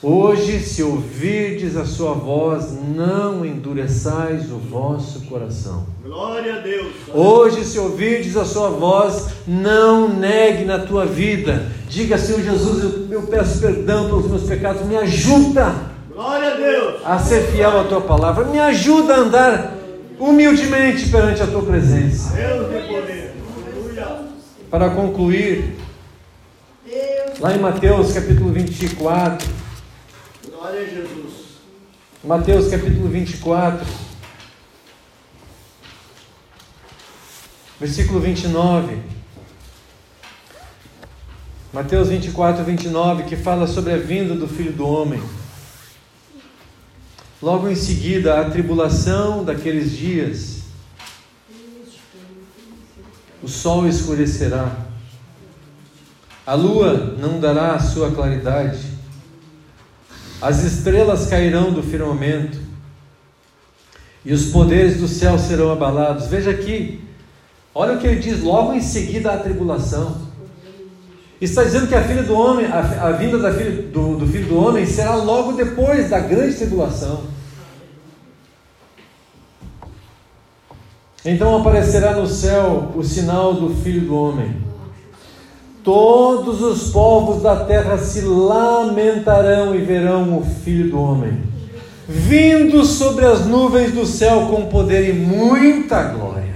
Hoje, 0.00 0.60
se 0.60 0.80
ouvirdes 0.80 1.76
a 1.76 1.84
sua 1.84 2.12
voz, 2.12 2.72
não 2.94 3.44
endureçais 3.44 4.44
o 4.52 4.56
vosso 4.56 5.22
coração. 5.22 5.86
Glória 6.04 6.54
a 6.54 6.58
Deus. 6.60 6.92
Hoje, 7.12 7.64
se 7.64 7.80
ouvirdes 7.80 8.36
a 8.36 8.44
sua 8.44 8.68
voz, 8.68 9.26
não 9.44 10.08
negue 10.08 10.64
na 10.64 10.78
tua 10.78 11.04
vida. 11.04 11.66
Diga, 11.88 12.16
Senhor 12.16 12.42
Jesus, 12.42 13.10
eu, 13.10 13.22
peço 13.22 13.60
perdão 13.60 14.06
pelos 14.06 14.30
meus 14.30 14.44
pecados, 14.44 14.86
me 14.86 14.96
ajuda 14.96 15.74
Glória 16.14 16.52
a 16.52 16.56
Deus. 16.56 17.00
a 17.04 17.18
ser 17.18 17.48
fiel 17.50 17.80
à 17.80 17.82
tua 17.82 18.00
palavra, 18.00 18.44
me 18.44 18.60
ajuda 18.60 19.14
a 19.14 19.18
andar 19.18 19.74
humildemente 20.16 21.08
perante 21.08 21.42
a 21.42 21.46
tua 21.48 21.62
presença. 21.62 22.36
Deus 22.36 22.70
de 22.70 22.86
poder. 22.86 23.34
Aleluia. 23.66 24.18
Para 24.70 24.90
concluir, 24.90 25.74
lá 27.40 27.52
em 27.52 27.58
Mateus 27.58 28.12
capítulo 28.12 28.52
24, 28.52 29.48
Glória 30.58 30.80
a 30.80 30.84
Jesus. 30.86 31.34
Mateus 32.24 32.66
capítulo 32.66 33.08
24, 33.08 33.86
versículo 37.78 38.18
29. 38.18 38.98
Mateus 41.72 42.08
24, 42.08 42.64
29, 42.64 43.22
que 43.22 43.36
fala 43.36 43.68
sobre 43.68 43.92
a 43.92 43.98
vinda 43.98 44.34
do 44.34 44.48
Filho 44.48 44.72
do 44.72 44.84
Homem. 44.84 45.22
Logo 47.40 47.68
em 47.68 47.76
seguida, 47.76 48.40
a 48.40 48.50
tribulação 48.50 49.44
daqueles 49.44 49.92
dias, 49.92 50.62
o 53.40 53.46
sol 53.46 53.86
escurecerá, 53.86 54.76
a 56.44 56.54
lua 56.54 56.94
não 57.16 57.38
dará 57.38 57.76
a 57.76 57.80
sua 57.80 58.10
claridade, 58.10 58.97
as 60.40 60.62
estrelas 60.62 61.26
cairão 61.26 61.72
do 61.72 61.82
firmamento, 61.82 62.58
e 64.24 64.32
os 64.32 64.46
poderes 64.46 64.98
do 64.98 65.08
céu 65.08 65.38
serão 65.38 65.72
abalados. 65.72 66.26
Veja 66.26 66.50
aqui, 66.50 67.00
olha 67.74 67.94
o 67.94 67.98
que 67.98 68.06
ele 68.06 68.20
diz 68.20 68.42
logo 68.42 68.74
em 68.74 68.80
seguida 68.80 69.32
à 69.32 69.38
tribulação. 69.38 70.28
Está 71.40 71.62
dizendo 71.62 71.86
que 71.86 71.94
a 71.94 72.02
filha 72.02 72.24
do 72.24 72.34
homem, 72.34 72.66
a, 72.66 72.78
a 72.78 73.12
vinda 73.12 73.38
da 73.38 73.54
filha, 73.54 73.82
do, 73.82 74.16
do 74.16 74.26
filho 74.26 74.48
do 74.48 74.58
homem 74.58 74.84
será 74.84 75.14
logo 75.14 75.52
depois 75.52 76.10
da 76.10 76.18
grande 76.18 76.56
tribulação. 76.56 77.22
Então 81.24 81.56
aparecerá 81.56 82.14
no 82.14 82.26
céu 82.26 82.92
o 82.96 83.02
sinal 83.02 83.54
do 83.54 83.74
filho 83.82 84.02
do 84.02 84.14
homem. 84.14 84.67
Todos 85.88 86.60
os 86.60 86.90
povos 86.90 87.42
da 87.42 87.64
terra 87.64 87.96
se 87.96 88.20
lamentarão 88.20 89.74
e 89.74 89.78
verão 89.78 90.36
o 90.36 90.44
filho 90.44 90.90
do 90.90 91.00
homem, 91.00 91.40
vindo 92.06 92.84
sobre 92.84 93.24
as 93.24 93.46
nuvens 93.46 93.92
do 93.92 94.04
céu 94.04 94.48
com 94.50 94.66
poder 94.66 95.08
e 95.08 95.14
muita 95.14 96.02
glória. 96.02 96.54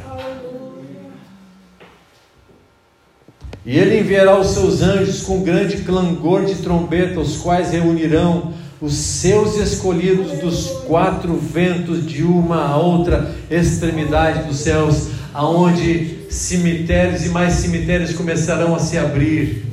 E 3.65 3.79
ele 3.79 4.01
enviará 4.01 4.39
os 4.39 4.49
seus 4.49 4.83
anjos 4.83 5.23
com 5.23 5.41
grande 5.41 5.79
clangor 5.79 6.45
de 6.45 6.57
trombeta, 6.57 7.19
os 7.19 7.39
quais 7.39 7.71
reunirão 7.71 8.53
os 8.83 8.93
seus 8.93 9.57
escolhidos 9.57 10.41
dos 10.41 10.67
quatro 10.87 11.37
ventos 11.37 12.07
de 12.07 12.23
uma 12.23 12.67
a 12.67 12.77
outra 12.77 13.35
extremidade 13.51 14.43
dos 14.43 14.59
céus, 14.59 15.09
aonde 15.33 16.22
cemitérios 16.33 17.27
e 17.27 17.29
mais 17.29 17.55
cemitérios 17.55 18.15
começarão 18.15 18.75
a 18.75 18.79
se 18.79 18.97
abrir. 18.97 19.65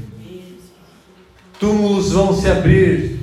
Túmulos 1.60 2.12
vão 2.12 2.40
se 2.40 2.50
abrir. 2.50 3.20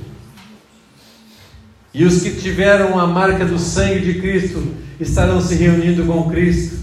E 1.93 2.03
os 2.03 2.21
que 2.21 2.31
tiveram 2.31 2.99
a 2.99 3.05
marca 3.05 3.45
do 3.45 3.59
sangue 3.59 3.99
de 3.99 4.19
Cristo 4.19 4.63
estarão 4.99 5.39
se 5.39 5.55
reunindo 5.55 6.05
com 6.05 6.29
Cristo. 6.29 6.77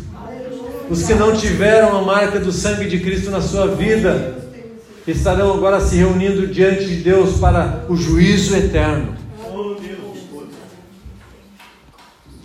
Os 0.88 1.02
que 1.04 1.14
não 1.14 1.36
tiveram 1.36 1.96
a 1.96 2.02
marca 2.02 2.38
do 2.38 2.52
sangue 2.52 2.88
de 2.88 3.00
Cristo 3.00 3.30
na 3.30 3.40
sua 3.40 3.68
vida 3.68 4.38
estarão 5.06 5.52
agora 5.52 5.80
se 5.80 5.96
reunindo 5.96 6.46
diante 6.46 6.86
de 6.86 6.96
Deus 6.96 7.38
para 7.38 7.84
o 7.88 7.96
juízo 7.96 8.56
eterno. 8.56 9.16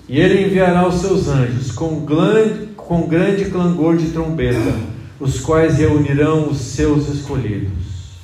E 0.07 0.19
ele 0.19 0.47
enviará 0.47 0.87
os 0.87 1.01
seus 1.01 1.27
anjos 1.27 1.71
com 1.71 2.03
grande, 2.03 2.68
com 2.89 3.07
grande 3.07 3.51
clangor 3.51 3.97
de 3.97 4.09
trombeta, 4.09 4.75
os 5.19 5.39
quais 5.39 5.77
reunirão 5.77 6.49
os 6.49 6.57
seus 6.57 7.07
escolhidos. 7.07 8.17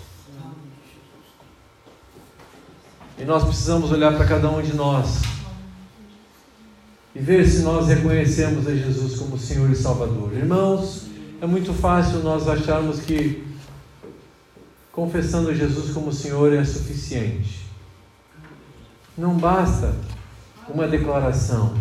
E 3.20 3.24
nós 3.26 3.44
precisamos 3.44 3.92
olhar 3.92 4.16
para 4.16 4.26
cada 4.26 4.50
um 4.50 4.64
de 4.64 4.74
nós 4.74 5.22
e 7.14 7.20
ver 7.20 7.48
se 7.48 7.60
nós 7.60 7.88
reconhecemos 7.88 8.68
a 8.68 8.74
Jesus 8.74 9.20
como 9.20 9.38
Senhor 9.38 9.70
e 9.70 9.76
Salvador. 9.76 10.34
Irmãos, 10.34 11.10
é 11.40 11.46
muito 11.46 11.72
fácil 11.72 12.24
nós 12.24 12.48
acharmos 12.48 13.02
que 13.02 13.46
confessando 14.92 15.54
Jesus 15.54 15.92
como 15.92 16.12
Senhor 16.12 16.52
é 16.52 16.66
suficiente. 16.66 17.68
Não 19.16 19.38
basta 19.38 19.94
uma 20.68 20.88
declaração. 20.88 21.76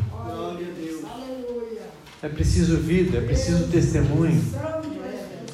É 2.24 2.28
preciso 2.30 2.78
vida, 2.78 3.18
é 3.18 3.20
preciso 3.20 3.66
testemunho, 3.66 4.42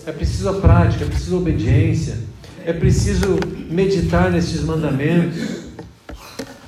é 0.06 0.12
preciso 0.12 0.50
a 0.50 0.52
prática, 0.52 1.02
é 1.02 1.08
preciso 1.08 1.38
obediência, 1.38 2.16
é 2.64 2.72
preciso 2.72 3.40
meditar 3.68 4.30
nesses 4.30 4.62
mandamentos. 4.62 5.64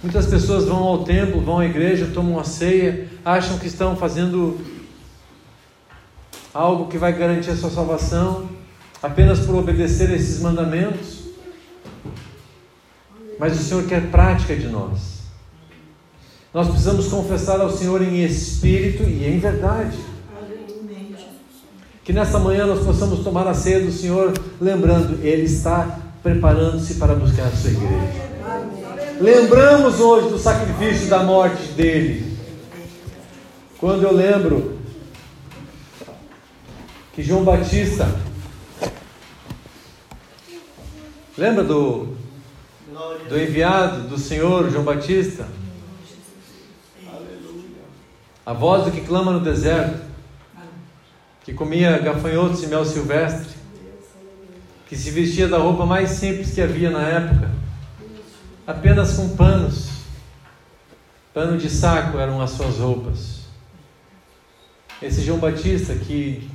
Muitas 0.02 0.26
pessoas 0.26 0.64
vão 0.64 0.78
ao 0.78 1.04
templo, 1.04 1.40
vão 1.40 1.60
à 1.60 1.66
igreja, 1.66 2.10
tomam 2.12 2.40
a 2.40 2.42
ceia, 2.42 3.06
acham 3.24 3.60
que 3.60 3.68
estão 3.68 3.94
fazendo 3.94 4.60
algo 6.52 6.88
que 6.88 6.98
vai 6.98 7.16
garantir 7.16 7.50
a 7.50 7.56
sua 7.56 7.70
salvação 7.70 8.48
apenas 9.00 9.38
por 9.38 9.54
obedecer 9.54 10.10
a 10.10 10.16
esses 10.16 10.40
mandamentos. 10.40 11.28
Mas 13.38 13.52
o 13.52 13.62
Senhor 13.62 13.84
quer 13.84 14.10
prática 14.10 14.56
de 14.56 14.66
nós. 14.66 15.11
Nós 16.52 16.68
precisamos 16.68 17.08
confessar 17.08 17.60
ao 17.60 17.70
Senhor 17.70 18.02
em 18.02 18.22
espírito 18.24 19.04
e 19.04 19.26
em 19.26 19.38
verdade. 19.38 19.96
Que 22.04 22.12
nessa 22.12 22.38
manhã 22.38 22.66
nós 22.66 22.84
possamos 22.84 23.20
tomar 23.20 23.46
a 23.46 23.54
ceia 23.54 23.80
do 23.80 23.90
Senhor, 23.90 24.34
lembrando, 24.60 25.24
Ele 25.24 25.44
está 25.44 25.98
preparando-se 26.22 26.94
para 26.94 27.14
buscar 27.14 27.46
a 27.46 27.50
sua 27.52 27.70
igreja. 27.70 28.32
Lembramos 29.20 29.98
hoje 29.98 30.28
do 30.28 30.38
sacrifício 30.38 31.08
da 31.08 31.22
morte 31.22 31.62
dele. 31.72 32.36
Quando 33.78 34.02
eu 34.02 34.12
lembro 34.12 34.78
que 37.14 37.22
João 37.22 37.44
Batista, 37.44 38.08
lembra 41.38 41.64
do, 41.64 42.08
do 43.28 43.38
enviado 43.40 44.08
do 44.08 44.18
Senhor, 44.18 44.70
João 44.70 44.84
Batista? 44.84 45.46
A 48.44 48.52
voz 48.52 48.84
do 48.84 48.90
que 48.90 49.00
clama 49.00 49.32
no 49.32 49.40
deserto, 49.40 50.02
que 51.44 51.54
comia 51.54 51.98
gafanhotos 51.98 52.62
e 52.62 52.66
mel 52.66 52.84
silvestre, 52.84 53.56
que 54.88 54.96
se 54.96 55.10
vestia 55.10 55.48
da 55.48 55.58
roupa 55.58 55.86
mais 55.86 56.10
simples 56.10 56.52
que 56.52 56.60
havia 56.60 56.90
na 56.90 57.02
época, 57.02 57.50
apenas 58.66 59.14
com 59.14 59.36
panos. 59.36 59.90
Pano 61.32 61.56
de 61.56 61.70
saco 61.70 62.18
eram 62.18 62.40
as 62.42 62.50
suas 62.50 62.78
roupas. 62.78 63.42
Esse 65.00 65.22
João 65.22 65.38
Batista 65.38 65.94
que 65.94 66.48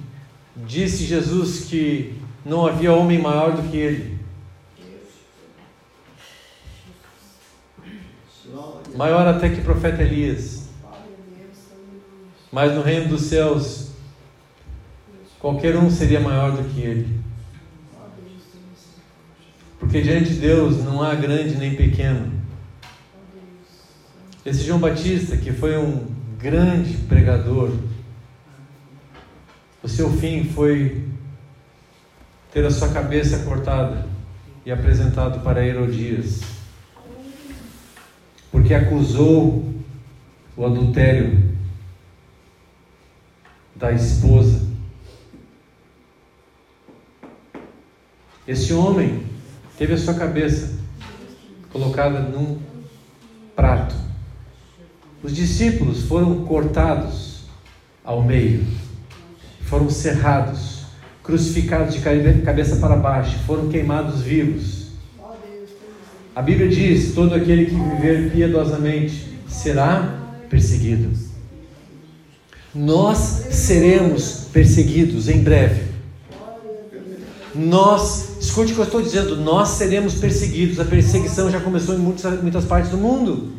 disse 0.56 1.04
Jesus 1.04 1.66
que 1.66 2.22
não 2.46 2.66
havia 2.66 2.94
homem 2.94 3.20
maior 3.20 3.54
do 3.54 3.64
que 3.70 3.78
ele, 3.78 4.20
maior 8.96 9.28
até 9.28 9.50
que 9.50 9.62
profeta 9.62 10.02
Elias. 10.02 10.57
Mas 12.52 12.74
no 12.74 12.82
reino 12.82 13.10
dos 13.10 13.24
céus, 13.24 13.92
qualquer 15.40 15.76
um 15.76 15.90
seria 15.90 16.20
maior 16.20 16.52
do 16.52 16.64
que 16.70 16.82
ele. 16.82 17.20
Porque 19.80 20.02
diante 20.02 20.34
de 20.34 20.40
Deus 20.40 20.84
não 20.84 21.04
há 21.04 21.14
grande 21.16 21.56
nem 21.56 21.76
pequeno. 21.76 22.32
Esse 24.46 24.64
João 24.64 24.80
Batista, 24.80 25.36
que 25.36 25.52
foi 25.52 25.78
um 25.78 26.08
grande 26.40 26.94
pregador, 26.98 27.72
o 29.84 29.88
seu 29.88 30.12
fim 30.12 30.46
foi 30.46 31.06
ter 32.54 32.66
a 32.66 32.72
sua 32.72 32.90
cabeça 32.90 33.40
cortada 33.40 34.08
e 34.66 34.72
apresentado 34.72 35.42
para 35.44 35.66
Herodias, 35.66 36.42
porque 38.52 38.74
acusou 38.74 39.74
o 40.56 40.66
adultério 40.66 41.47
da 43.78 43.92
esposa. 43.92 44.66
Esse 48.48 48.74
homem 48.74 49.24
teve 49.78 49.94
a 49.94 49.98
sua 49.98 50.14
cabeça 50.14 50.78
colocada 51.72 52.20
num 52.20 52.60
prato. 53.56 53.96
Os 55.22 55.36
discípulos 55.36 56.04
foram 56.04 56.46
cortados 56.46 57.44
ao 58.04 58.24
meio, 58.24 58.66
foram 59.62 59.90
cerrados, 59.90 60.86
crucificados 61.22 61.94
de 61.94 62.02
cabe- 62.02 62.42
cabeça 62.42 62.78
para 62.78 62.96
baixo, 62.96 63.38
foram 63.40 63.68
queimados 63.68 64.22
vivos. 64.22 64.88
A 66.34 66.42
Bíblia 66.42 66.70
diz: 66.70 67.14
todo 67.14 67.36
aquele 67.36 67.66
que 67.66 67.76
viver 67.76 68.32
piedosamente 68.32 69.38
será 69.48 70.24
perseguido. 70.50 71.27
Nós 72.78 73.18
seremos 73.50 74.46
perseguidos 74.54 75.28
em 75.28 75.40
breve. 75.40 75.88
Nós, 77.56 78.38
escute 78.40 78.72
o 78.72 78.76
que 78.76 78.82
eu 78.82 78.86
estou 78.86 79.02
dizendo, 79.02 79.36
nós 79.36 79.70
seremos 79.70 80.14
perseguidos. 80.14 80.80
A 80.80 80.86
perseguição 80.86 81.50
já 81.50 81.60
começou 81.60 81.96
em 81.96 81.98
muitas, 81.98 82.40
muitas 82.40 82.66
partes 82.66 82.92
do 82.92 82.98
mundo. 82.98 83.52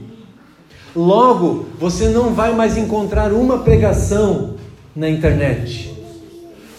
Logo, 0.95 1.67
você 1.81 2.09
não 2.09 2.33
vai 2.33 2.55
mais 2.55 2.79
encontrar 2.79 3.33
uma 3.33 3.59
pregação 3.59 4.55
na 4.95 5.11
internet. 5.11 5.93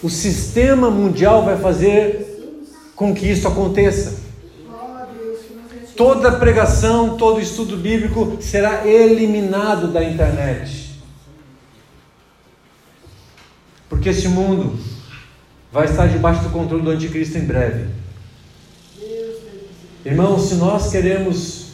O 0.02 0.08
sistema 0.08 0.90
mundial 0.90 1.44
vai 1.44 1.58
fazer 1.58 2.26
com 2.96 3.14
que 3.14 3.26
isso 3.30 3.46
aconteça. 3.46 4.18
Toda 5.94 6.32
pregação, 6.32 7.18
todo 7.18 7.38
estudo 7.38 7.76
bíblico 7.76 8.38
será 8.40 8.86
eliminado 8.86 9.88
da 9.88 10.02
internet. 10.02 10.79
Porque 13.90 14.08
este 14.08 14.28
mundo 14.28 14.78
vai 15.72 15.84
estar 15.84 16.06
debaixo 16.06 16.44
do 16.44 16.50
controle 16.50 16.82
do 16.82 16.90
anticristo 16.90 17.36
em 17.36 17.44
breve. 17.44 17.88
Irmãos, 20.06 20.48
se 20.48 20.54
nós 20.54 20.90
queremos 20.90 21.72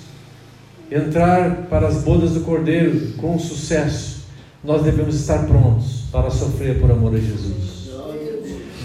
entrar 0.90 1.66
para 1.68 1.86
as 1.86 2.02
bodas 2.02 2.32
do 2.32 2.40
Cordeiro 2.40 3.12
com 3.18 3.38
sucesso, 3.38 4.24
nós 4.64 4.82
devemos 4.82 5.14
estar 5.14 5.46
prontos 5.46 6.04
para 6.10 6.30
sofrer 6.30 6.80
por 6.80 6.90
amor 6.90 7.14
a 7.14 7.18
Jesus. 7.18 7.90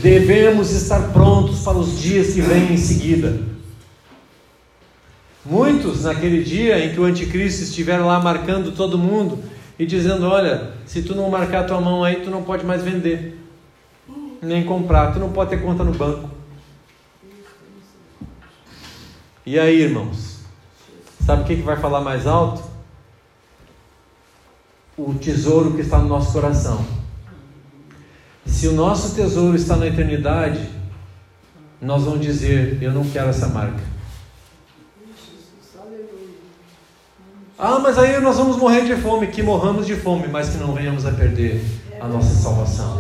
Devemos 0.04 0.72
estar 0.72 1.12
prontos 1.14 1.62
para 1.62 1.78
os 1.78 2.00
dias 2.00 2.34
que 2.34 2.42
vêm 2.42 2.74
em 2.74 2.78
seguida. 2.78 3.40
Muitos 5.46 6.04
naquele 6.04 6.44
dia 6.44 6.84
em 6.84 6.94
que 6.94 7.00
o 7.00 7.06
anticristo 7.06 7.64
estiver 7.64 7.98
lá 7.98 8.20
marcando 8.20 8.72
todo 8.74 8.98
mundo 8.98 9.40
e 9.82 9.86
dizendo: 9.88 10.28
Olha, 10.28 10.74
se 10.86 11.02
tu 11.02 11.16
não 11.16 11.28
marcar 11.28 11.66
tua 11.66 11.82
mão 11.82 12.04
aí, 12.04 12.18
tu 12.18 12.30
não 12.30 12.44
pode 12.44 12.64
mais 12.64 12.84
vender, 12.84 13.36
nem 14.40 14.64
comprar, 14.64 15.12
tu 15.12 15.18
não 15.18 15.32
pode 15.32 15.50
ter 15.50 15.60
conta 15.60 15.84
no 15.84 15.92
banco. 15.92 16.30
E 19.44 19.58
aí, 19.58 19.82
irmãos, 19.82 20.42
sabe 21.26 21.42
o 21.42 21.46
que, 21.46 21.56
que 21.56 21.62
vai 21.64 21.78
falar 21.78 22.00
mais 22.00 22.28
alto? 22.28 22.62
O 24.96 25.16
tesouro 25.16 25.74
que 25.74 25.82
está 25.82 25.98
no 25.98 26.08
nosso 26.08 26.32
coração. 26.32 26.86
Se 28.46 28.68
o 28.68 28.74
nosso 28.74 29.16
tesouro 29.16 29.56
está 29.56 29.76
na 29.76 29.88
eternidade, 29.88 30.70
nós 31.82 32.04
vamos 32.04 32.22
dizer: 32.22 32.78
Eu 32.84 32.92
não 32.92 33.04
quero 33.10 33.30
essa 33.30 33.48
marca. 33.48 33.91
Ah, 37.64 37.78
mas 37.78 37.96
aí 38.00 38.20
nós 38.20 38.38
vamos 38.38 38.58
morrer 38.58 38.86
de 38.86 38.96
fome. 38.96 39.28
Que 39.28 39.44
morramos 39.44 39.86
de 39.86 39.94
fome, 39.96 40.28
mas 40.28 40.50
que 40.50 40.58
não 40.58 40.74
venhamos 40.74 41.06
a 41.06 41.12
perder 41.12 41.64
a 42.02 42.08
nossa 42.08 42.34
salvação. 42.34 43.00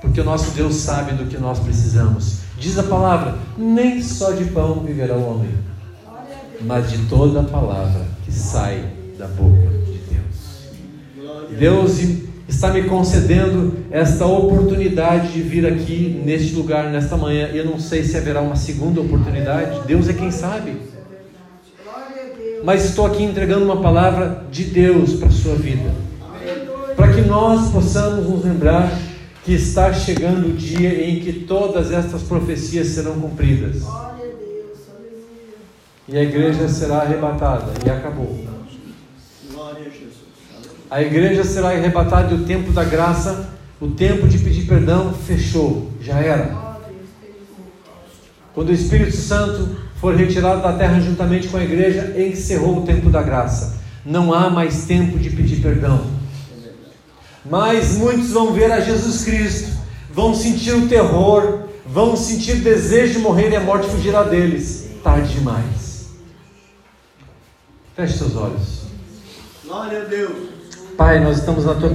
Porque 0.00 0.20
o 0.20 0.24
nosso 0.24 0.50
Deus 0.50 0.74
sabe 0.74 1.12
do 1.12 1.26
que 1.26 1.38
nós 1.38 1.60
precisamos. 1.60 2.38
Diz 2.58 2.76
a 2.76 2.82
palavra: 2.82 3.38
nem 3.56 4.02
só 4.02 4.32
de 4.32 4.46
pão 4.46 4.80
viverá 4.80 5.14
o 5.14 5.24
homem, 5.24 5.50
mas 6.62 6.90
de 6.90 7.06
toda 7.06 7.42
a 7.42 7.44
palavra 7.44 8.04
que 8.24 8.32
sai 8.32 8.90
da 9.16 9.28
boca 9.28 9.68
de 9.86 10.00
Deus. 10.10 11.56
Deus 11.56 12.00
está 12.48 12.72
me 12.72 12.82
concedendo 12.88 13.84
esta 13.88 14.26
oportunidade 14.26 15.32
de 15.32 15.42
vir 15.42 15.64
aqui 15.64 16.20
neste 16.24 16.56
lugar, 16.56 16.90
nesta 16.90 17.16
manhã. 17.16 17.46
Eu 17.52 17.66
não 17.66 17.78
sei 17.78 18.02
se 18.02 18.16
haverá 18.16 18.40
uma 18.40 18.56
segunda 18.56 19.00
oportunidade. 19.00 19.86
Deus 19.86 20.08
é 20.08 20.12
quem 20.12 20.32
sabe 20.32 20.90
mas 22.64 22.84
estou 22.84 23.06
aqui 23.06 23.22
entregando 23.22 23.64
uma 23.64 23.80
palavra 23.80 24.44
de 24.50 24.64
Deus 24.64 25.14
para 25.14 25.28
a 25.28 25.32
sua 25.32 25.54
vida. 25.54 25.90
Para 26.96 27.12
que 27.12 27.22
nós 27.22 27.70
possamos 27.70 28.28
nos 28.28 28.44
lembrar 28.44 28.90
que 29.44 29.54
está 29.54 29.92
chegando 29.92 30.48
o 30.48 30.52
dia 30.52 31.08
em 31.08 31.20
que 31.20 31.32
todas 31.32 31.90
estas 31.90 32.22
profecias 32.22 32.88
serão 32.88 33.18
cumpridas. 33.18 33.82
E 36.08 36.16
a 36.16 36.22
igreja 36.22 36.68
será 36.68 36.98
arrebatada. 36.98 37.72
E 37.84 37.90
acabou. 37.90 38.44
A 40.90 41.02
igreja 41.02 41.42
será 41.42 41.70
arrebatada 41.70 42.34
e 42.34 42.36
o 42.36 42.44
tempo 42.44 42.70
da 42.70 42.84
graça, 42.84 43.48
o 43.80 43.88
tempo 43.88 44.28
de 44.28 44.38
pedir 44.38 44.66
perdão, 44.66 45.12
fechou. 45.12 45.90
Já 46.00 46.18
era. 46.20 46.72
Quando 48.54 48.68
o 48.68 48.72
Espírito 48.72 49.16
Santo 49.16 49.74
for 50.02 50.16
retirado 50.16 50.60
da 50.60 50.72
terra 50.72 50.98
juntamente 50.98 51.46
com 51.46 51.56
a 51.56 51.62
igreja, 51.62 52.12
encerrou 52.20 52.78
o 52.78 52.82
tempo 52.84 53.08
da 53.08 53.22
graça. 53.22 53.76
Não 54.04 54.34
há 54.34 54.50
mais 54.50 54.84
tempo 54.84 55.16
de 55.16 55.30
pedir 55.30 55.62
perdão. 55.62 56.04
Mas 57.48 57.96
muitos 57.98 58.30
vão 58.30 58.52
ver 58.52 58.72
a 58.72 58.80
Jesus 58.80 59.22
Cristo, 59.24 59.70
vão 60.12 60.34
sentir 60.34 60.72
o 60.72 60.88
terror, 60.88 61.68
vão 61.86 62.16
sentir 62.16 62.56
desejo 62.56 63.12
de 63.12 63.18
morrer 63.20 63.50
e 63.50 63.54
a 63.54 63.60
morte 63.60 63.88
fugirá 63.88 64.24
deles. 64.24 64.90
Tarde 65.04 65.34
demais. 65.34 66.08
Feche 67.94 68.18
seus 68.18 68.34
olhos. 68.34 68.82
Glória 69.64 70.02
a 70.02 70.04
Deus. 70.04 70.48
Pai, 70.96 71.20
nós 71.20 71.38
estamos 71.38 71.64
na 71.64 71.74
tua 71.74 71.90